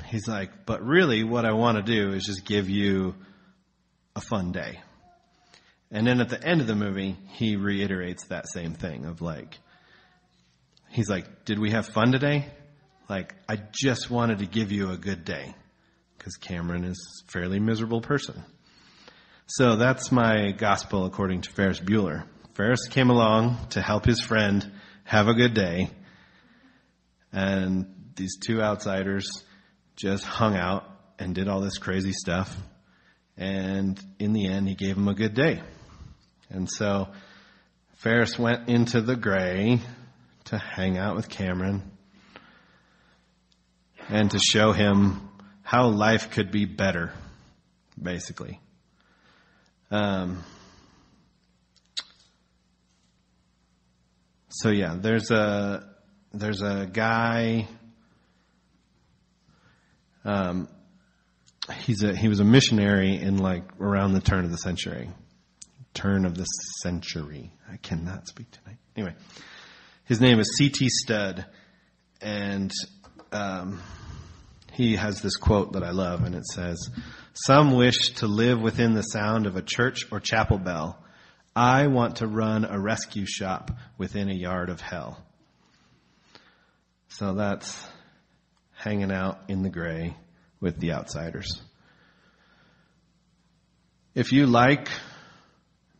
He's 0.06 0.26
like, 0.26 0.66
but 0.66 0.82
really 0.82 1.24
what 1.24 1.44
I 1.44 1.52
want 1.52 1.76
to 1.76 1.82
do 1.82 2.12
is 2.12 2.24
just 2.24 2.44
give 2.44 2.68
you 2.68 3.14
a 4.16 4.20
fun 4.20 4.52
day. 4.52 4.80
And 5.90 6.06
then 6.06 6.20
at 6.20 6.28
the 6.28 6.42
end 6.42 6.60
of 6.60 6.66
the 6.66 6.74
movie, 6.74 7.16
he 7.28 7.56
reiterates 7.56 8.26
that 8.26 8.46
same 8.48 8.74
thing 8.74 9.06
of 9.06 9.20
like, 9.22 9.58
he's 10.90 11.08
like, 11.08 11.44
did 11.44 11.58
we 11.58 11.70
have 11.70 11.86
fun 11.86 12.12
today? 12.12 12.46
Like, 13.08 13.34
I 13.48 13.58
just 13.72 14.10
wanted 14.10 14.38
to 14.38 14.46
give 14.46 14.70
you 14.70 14.90
a 14.90 14.98
good 14.98 15.24
day. 15.24 15.54
Cause 16.18 16.34
Cameron 16.34 16.84
is 16.84 17.24
a 17.26 17.30
fairly 17.30 17.58
miserable 17.58 18.00
person. 18.00 18.42
So 19.46 19.76
that's 19.76 20.12
my 20.12 20.50
gospel 20.50 21.06
according 21.06 21.42
to 21.42 21.50
Ferris 21.50 21.80
Bueller. 21.80 22.24
Ferris 22.54 22.86
came 22.88 23.08
along 23.08 23.56
to 23.70 23.80
help 23.80 24.04
his 24.04 24.20
friend 24.20 24.72
have 25.04 25.28
a 25.28 25.32
good 25.32 25.54
day 25.54 25.88
and 27.32 28.12
these 28.16 28.36
two 28.38 28.60
outsiders 28.60 29.30
just 29.96 30.24
hung 30.24 30.56
out 30.56 30.84
and 31.18 31.34
did 31.34 31.48
all 31.48 31.60
this 31.60 31.78
crazy 31.78 32.12
stuff. 32.12 32.56
And 33.36 34.00
in 34.18 34.32
the 34.32 34.46
end, 34.46 34.68
he 34.68 34.74
gave 34.74 34.94
them 34.96 35.08
a 35.08 35.14
good 35.14 35.34
day. 35.34 35.60
And 36.50 36.68
so 36.70 37.08
Ferris 37.96 38.38
went 38.38 38.68
into 38.68 39.00
the 39.00 39.16
gray 39.16 39.80
to 40.46 40.58
hang 40.58 40.96
out 40.98 41.16
with 41.16 41.28
Cameron 41.28 41.82
and 44.08 44.30
to 44.30 44.38
show 44.38 44.72
him 44.72 45.28
how 45.62 45.88
life 45.88 46.30
could 46.30 46.50
be 46.50 46.64
better, 46.64 47.12
basically. 48.00 48.60
Um, 49.90 50.42
so 54.48 54.70
yeah, 54.70 54.96
there's 54.98 55.30
a 55.30 55.88
there's 56.32 56.62
a 56.62 56.88
guy. 56.90 57.68
Um, 60.24 60.68
he's 61.84 62.02
a 62.02 62.14
he 62.14 62.28
was 62.28 62.40
a 62.40 62.44
missionary 62.44 63.16
in 63.16 63.38
like 63.38 63.64
around 63.80 64.12
the 64.12 64.20
turn 64.20 64.44
of 64.44 64.50
the 64.50 64.58
century, 64.58 65.08
turn 65.94 66.24
of 66.24 66.36
the 66.36 66.44
century. 66.82 67.52
I 67.70 67.76
cannot 67.76 68.28
speak 68.28 68.50
tonight. 68.50 68.78
Anyway, 68.96 69.14
his 70.04 70.20
name 70.20 70.38
is 70.40 70.56
C.T. 70.56 70.88
Studd, 70.88 71.46
and 72.20 72.72
um, 73.32 73.80
he 74.72 74.96
has 74.96 75.20
this 75.20 75.36
quote 75.36 75.72
that 75.72 75.82
I 75.82 75.90
love, 75.90 76.22
and 76.22 76.34
it 76.34 76.46
says, 76.46 76.90
Some 77.32 77.74
wish 77.74 78.10
to 78.16 78.26
live 78.26 78.60
within 78.60 78.94
the 78.94 79.02
sound 79.02 79.46
of 79.46 79.56
a 79.56 79.62
church 79.62 80.06
or 80.10 80.20
chapel 80.20 80.58
bell. 80.58 81.04
I 81.54 81.88
want 81.88 82.16
to 82.16 82.26
run 82.26 82.64
a 82.64 82.78
rescue 82.78 83.26
shop 83.26 83.72
within 83.96 84.30
a 84.30 84.34
yard 84.34 84.70
of 84.70 84.80
hell. 84.80 85.24
So 87.08 87.34
that's 87.34 87.86
hanging 88.72 89.10
out 89.10 89.40
in 89.48 89.62
the 89.62 89.70
gray 89.70 90.16
with 90.60 90.78
the 90.78 90.92
outsiders. 90.92 91.60
If 94.14 94.32
you 94.32 94.46
like 94.46 94.88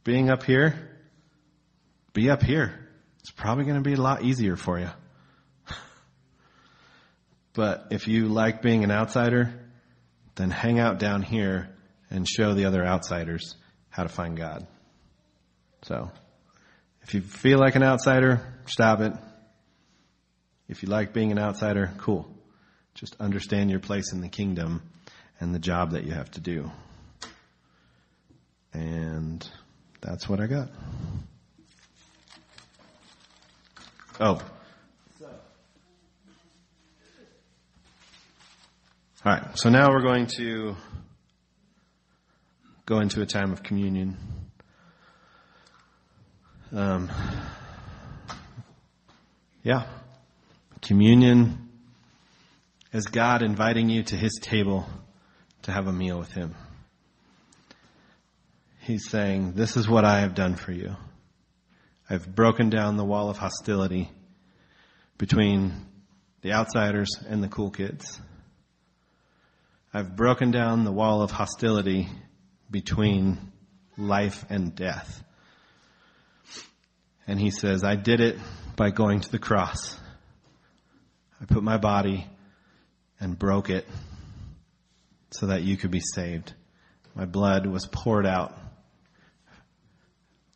being 0.04 0.30
up 0.30 0.42
here, 0.42 0.74
be 2.12 2.30
up 2.30 2.42
here. 2.42 2.88
It's 3.20 3.30
probably 3.30 3.64
going 3.64 3.76
to 3.76 3.82
be 3.82 3.94
a 3.94 4.00
lot 4.00 4.22
easier 4.22 4.56
for 4.56 4.78
you. 4.78 4.90
but 7.52 7.88
if 7.90 8.08
you 8.08 8.28
like 8.28 8.62
being 8.62 8.84
an 8.84 8.90
outsider, 8.90 9.52
then 10.34 10.50
hang 10.50 10.78
out 10.78 10.98
down 10.98 11.22
here 11.22 11.68
and 12.10 12.26
show 12.26 12.54
the 12.54 12.64
other 12.64 12.84
outsiders 12.84 13.54
how 13.90 14.02
to 14.02 14.08
find 14.08 14.36
God. 14.36 14.66
So, 15.82 16.10
if 17.02 17.14
you 17.14 17.20
feel 17.20 17.58
like 17.58 17.76
an 17.76 17.82
outsider, 17.82 18.40
stop 18.66 19.00
it. 19.00 19.12
If 20.68 20.82
you 20.82 20.88
like 20.88 21.14
being 21.14 21.32
an 21.32 21.38
outsider, 21.38 21.90
cool. 21.98 22.28
Just 22.94 23.16
understand 23.18 23.70
your 23.70 23.80
place 23.80 24.12
in 24.12 24.20
the 24.20 24.28
kingdom 24.28 24.82
and 25.40 25.54
the 25.54 25.58
job 25.58 25.92
that 25.92 26.04
you 26.04 26.12
have 26.12 26.30
to 26.32 26.40
do. 26.40 26.70
And 28.72 29.48
that's 30.00 30.28
what 30.28 30.40
I 30.40 30.46
got. 30.46 30.68
Oh. 34.20 34.42
All 39.24 39.32
right, 39.34 39.58
so 39.58 39.68
now 39.68 39.90
we're 39.90 40.02
going 40.02 40.26
to 40.38 40.76
go 42.86 43.00
into 43.00 43.20
a 43.20 43.26
time 43.26 43.52
of 43.52 43.62
communion. 43.62 44.16
Um, 46.72 47.10
yeah. 49.62 49.86
Communion 50.80 51.68
is 52.92 53.06
God 53.06 53.42
inviting 53.42 53.88
you 53.88 54.02
to 54.04 54.16
His 54.16 54.38
table 54.40 54.86
to 55.62 55.72
have 55.72 55.86
a 55.86 55.92
meal 55.92 56.18
with 56.18 56.32
Him. 56.32 56.54
He's 58.80 59.08
saying, 59.08 59.52
This 59.52 59.76
is 59.76 59.88
what 59.88 60.04
I 60.04 60.20
have 60.20 60.34
done 60.34 60.54
for 60.54 60.72
you. 60.72 60.96
I've 62.08 62.34
broken 62.34 62.70
down 62.70 62.96
the 62.96 63.04
wall 63.04 63.28
of 63.28 63.36
hostility 63.36 64.10
between 65.18 65.86
the 66.40 66.52
outsiders 66.52 67.10
and 67.28 67.42
the 67.42 67.48
cool 67.48 67.70
kids. 67.70 68.20
I've 69.92 70.16
broken 70.16 70.50
down 70.50 70.84
the 70.84 70.92
wall 70.92 71.22
of 71.22 71.30
hostility 71.30 72.08
between 72.70 73.52
life 73.96 74.44
and 74.48 74.74
death. 74.74 75.22
And 77.26 77.38
he 77.38 77.50
says, 77.50 77.84
I 77.84 77.96
did 77.96 78.20
it 78.20 78.38
by 78.76 78.90
going 78.90 79.20
to 79.20 79.30
the 79.30 79.38
cross. 79.38 79.98
I 81.40 81.44
put 81.44 81.62
my 81.62 81.76
body 81.76 82.26
and 83.20 83.38
broke 83.38 83.70
it 83.70 83.86
so 85.30 85.46
that 85.46 85.62
you 85.62 85.76
could 85.76 85.90
be 85.90 86.00
saved. 86.00 86.52
My 87.14 87.24
blood 87.24 87.66
was 87.66 87.86
poured 87.86 88.26
out 88.26 88.56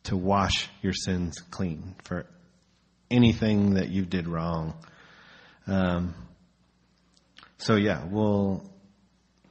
to 0.03 0.17
wash 0.17 0.69
your 0.81 0.93
sins 0.93 1.39
clean 1.51 1.95
for 2.03 2.25
anything 3.09 3.75
that 3.75 3.89
you 3.89 4.05
did 4.05 4.27
wrong. 4.27 4.73
Um, 5.67 6.15
so 7.57 7.75
yeah, 7.75 8.03
we'll, 8.05 8.69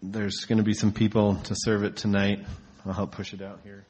there's 0.02 0.44
going 0.44 0.58
to 0.58 0.64
be 0.64 0.74
some 0.74 0.92
people 0.92 1.36
to 1.36 1.54
serve 1.56 1.84
it 1.84 1.96
tonight. 1.96 2.44
I'll 2.84 2.92
help 2.92 3.12
push 3.12 3.32
it 3.32 3.40
out 3.40 3.60
here. 3.62 3.86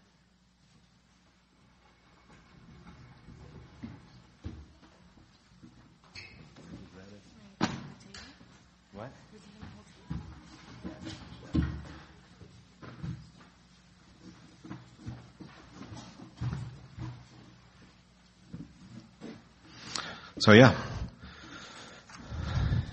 So 20.45 20.51
yeah, 20.51 20.77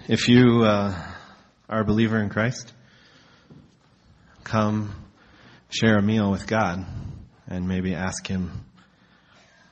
if 0.08 0.30
you 0.30 0.62
uh, 0.62 0.96
are 1.68 1.82
a 1.82 1.84
believer 1.84 2.20
in 2.20 2.30
Christ, 2.30 2.72
come 4.44 4.94
share 5.72 5.98
a 5.98 6.02
meal 6.04 6.30
with 6.30 6.46
God 6.46 6.86
and 7.48 7.68
maybe 7.68 7.96
ask 7.96 8.28
Him 8.28 8.66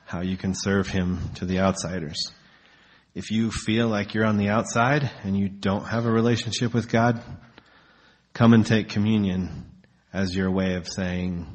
how 0.06 0.22
you 0.22 0.36
can 0.36 0.54
serve 0.56 0.88
Him 0.88 1.20
to 1.36 1.44
the 1.44 1.60
outsiders. 1.60 2.20
If 3.14 3.30
you 3.30 3.52
feel 3.52 3.86
like 3.86 4.12
you're 4.12 4.26
on 4.26 4.38
the 4.38 4.48
outside 4.48 5.08
and 5.22 5.38
you 5.38 5.48
don't 5.48 5.84
have 5.84 6.04
a 6.04 6.10
relationship 6.10 6.74
with 6.74 6.90
God, 6.90 7.22
come 8.32 8.54
and 8.54 8.66
take 8.66 8.88
communion 8.88 9.70
as 10.12 10.34
your 10.34 10.50
way 10.50 10.74
of 10.74 10.88
saying, 10.88 11.46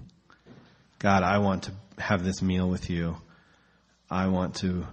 God, 0.99 1.23
I 1.23 1.39
want 1.39 1.63
to 1.63 1.73
have 2.01 2.23
this 2.23 2.41
meal 2.41 2.69
with 2.69 2.89
you. 2.89 3.17
I 4.09 4.27
want 4.27 4.55
to 4.61 4.87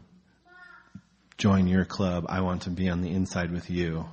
join 1.41 1.67
your 1.67 1.87
club. 1.87 2.27
I 2.29 2.43
want 2.43 2.63
to 2.63 2.71
be 2.71 2.91
on 2.91 3.01
the 3.01 3.09
inside 3.09 3.51
with 3.51 3.71
you. 3.71 4.05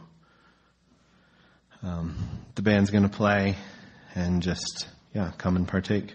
Um, 1.84 2.16
the 2.56 2.62
band's 2.62 2.90
going 2.90 3.04
to 3.04 3.10
play 3.10 3.58
and 4.16 4.42
just, 4.42 4.88
yeah, 5.14 5.34
come 5.38 5.58
and 5.58 5.68
partake. 5.68 6.14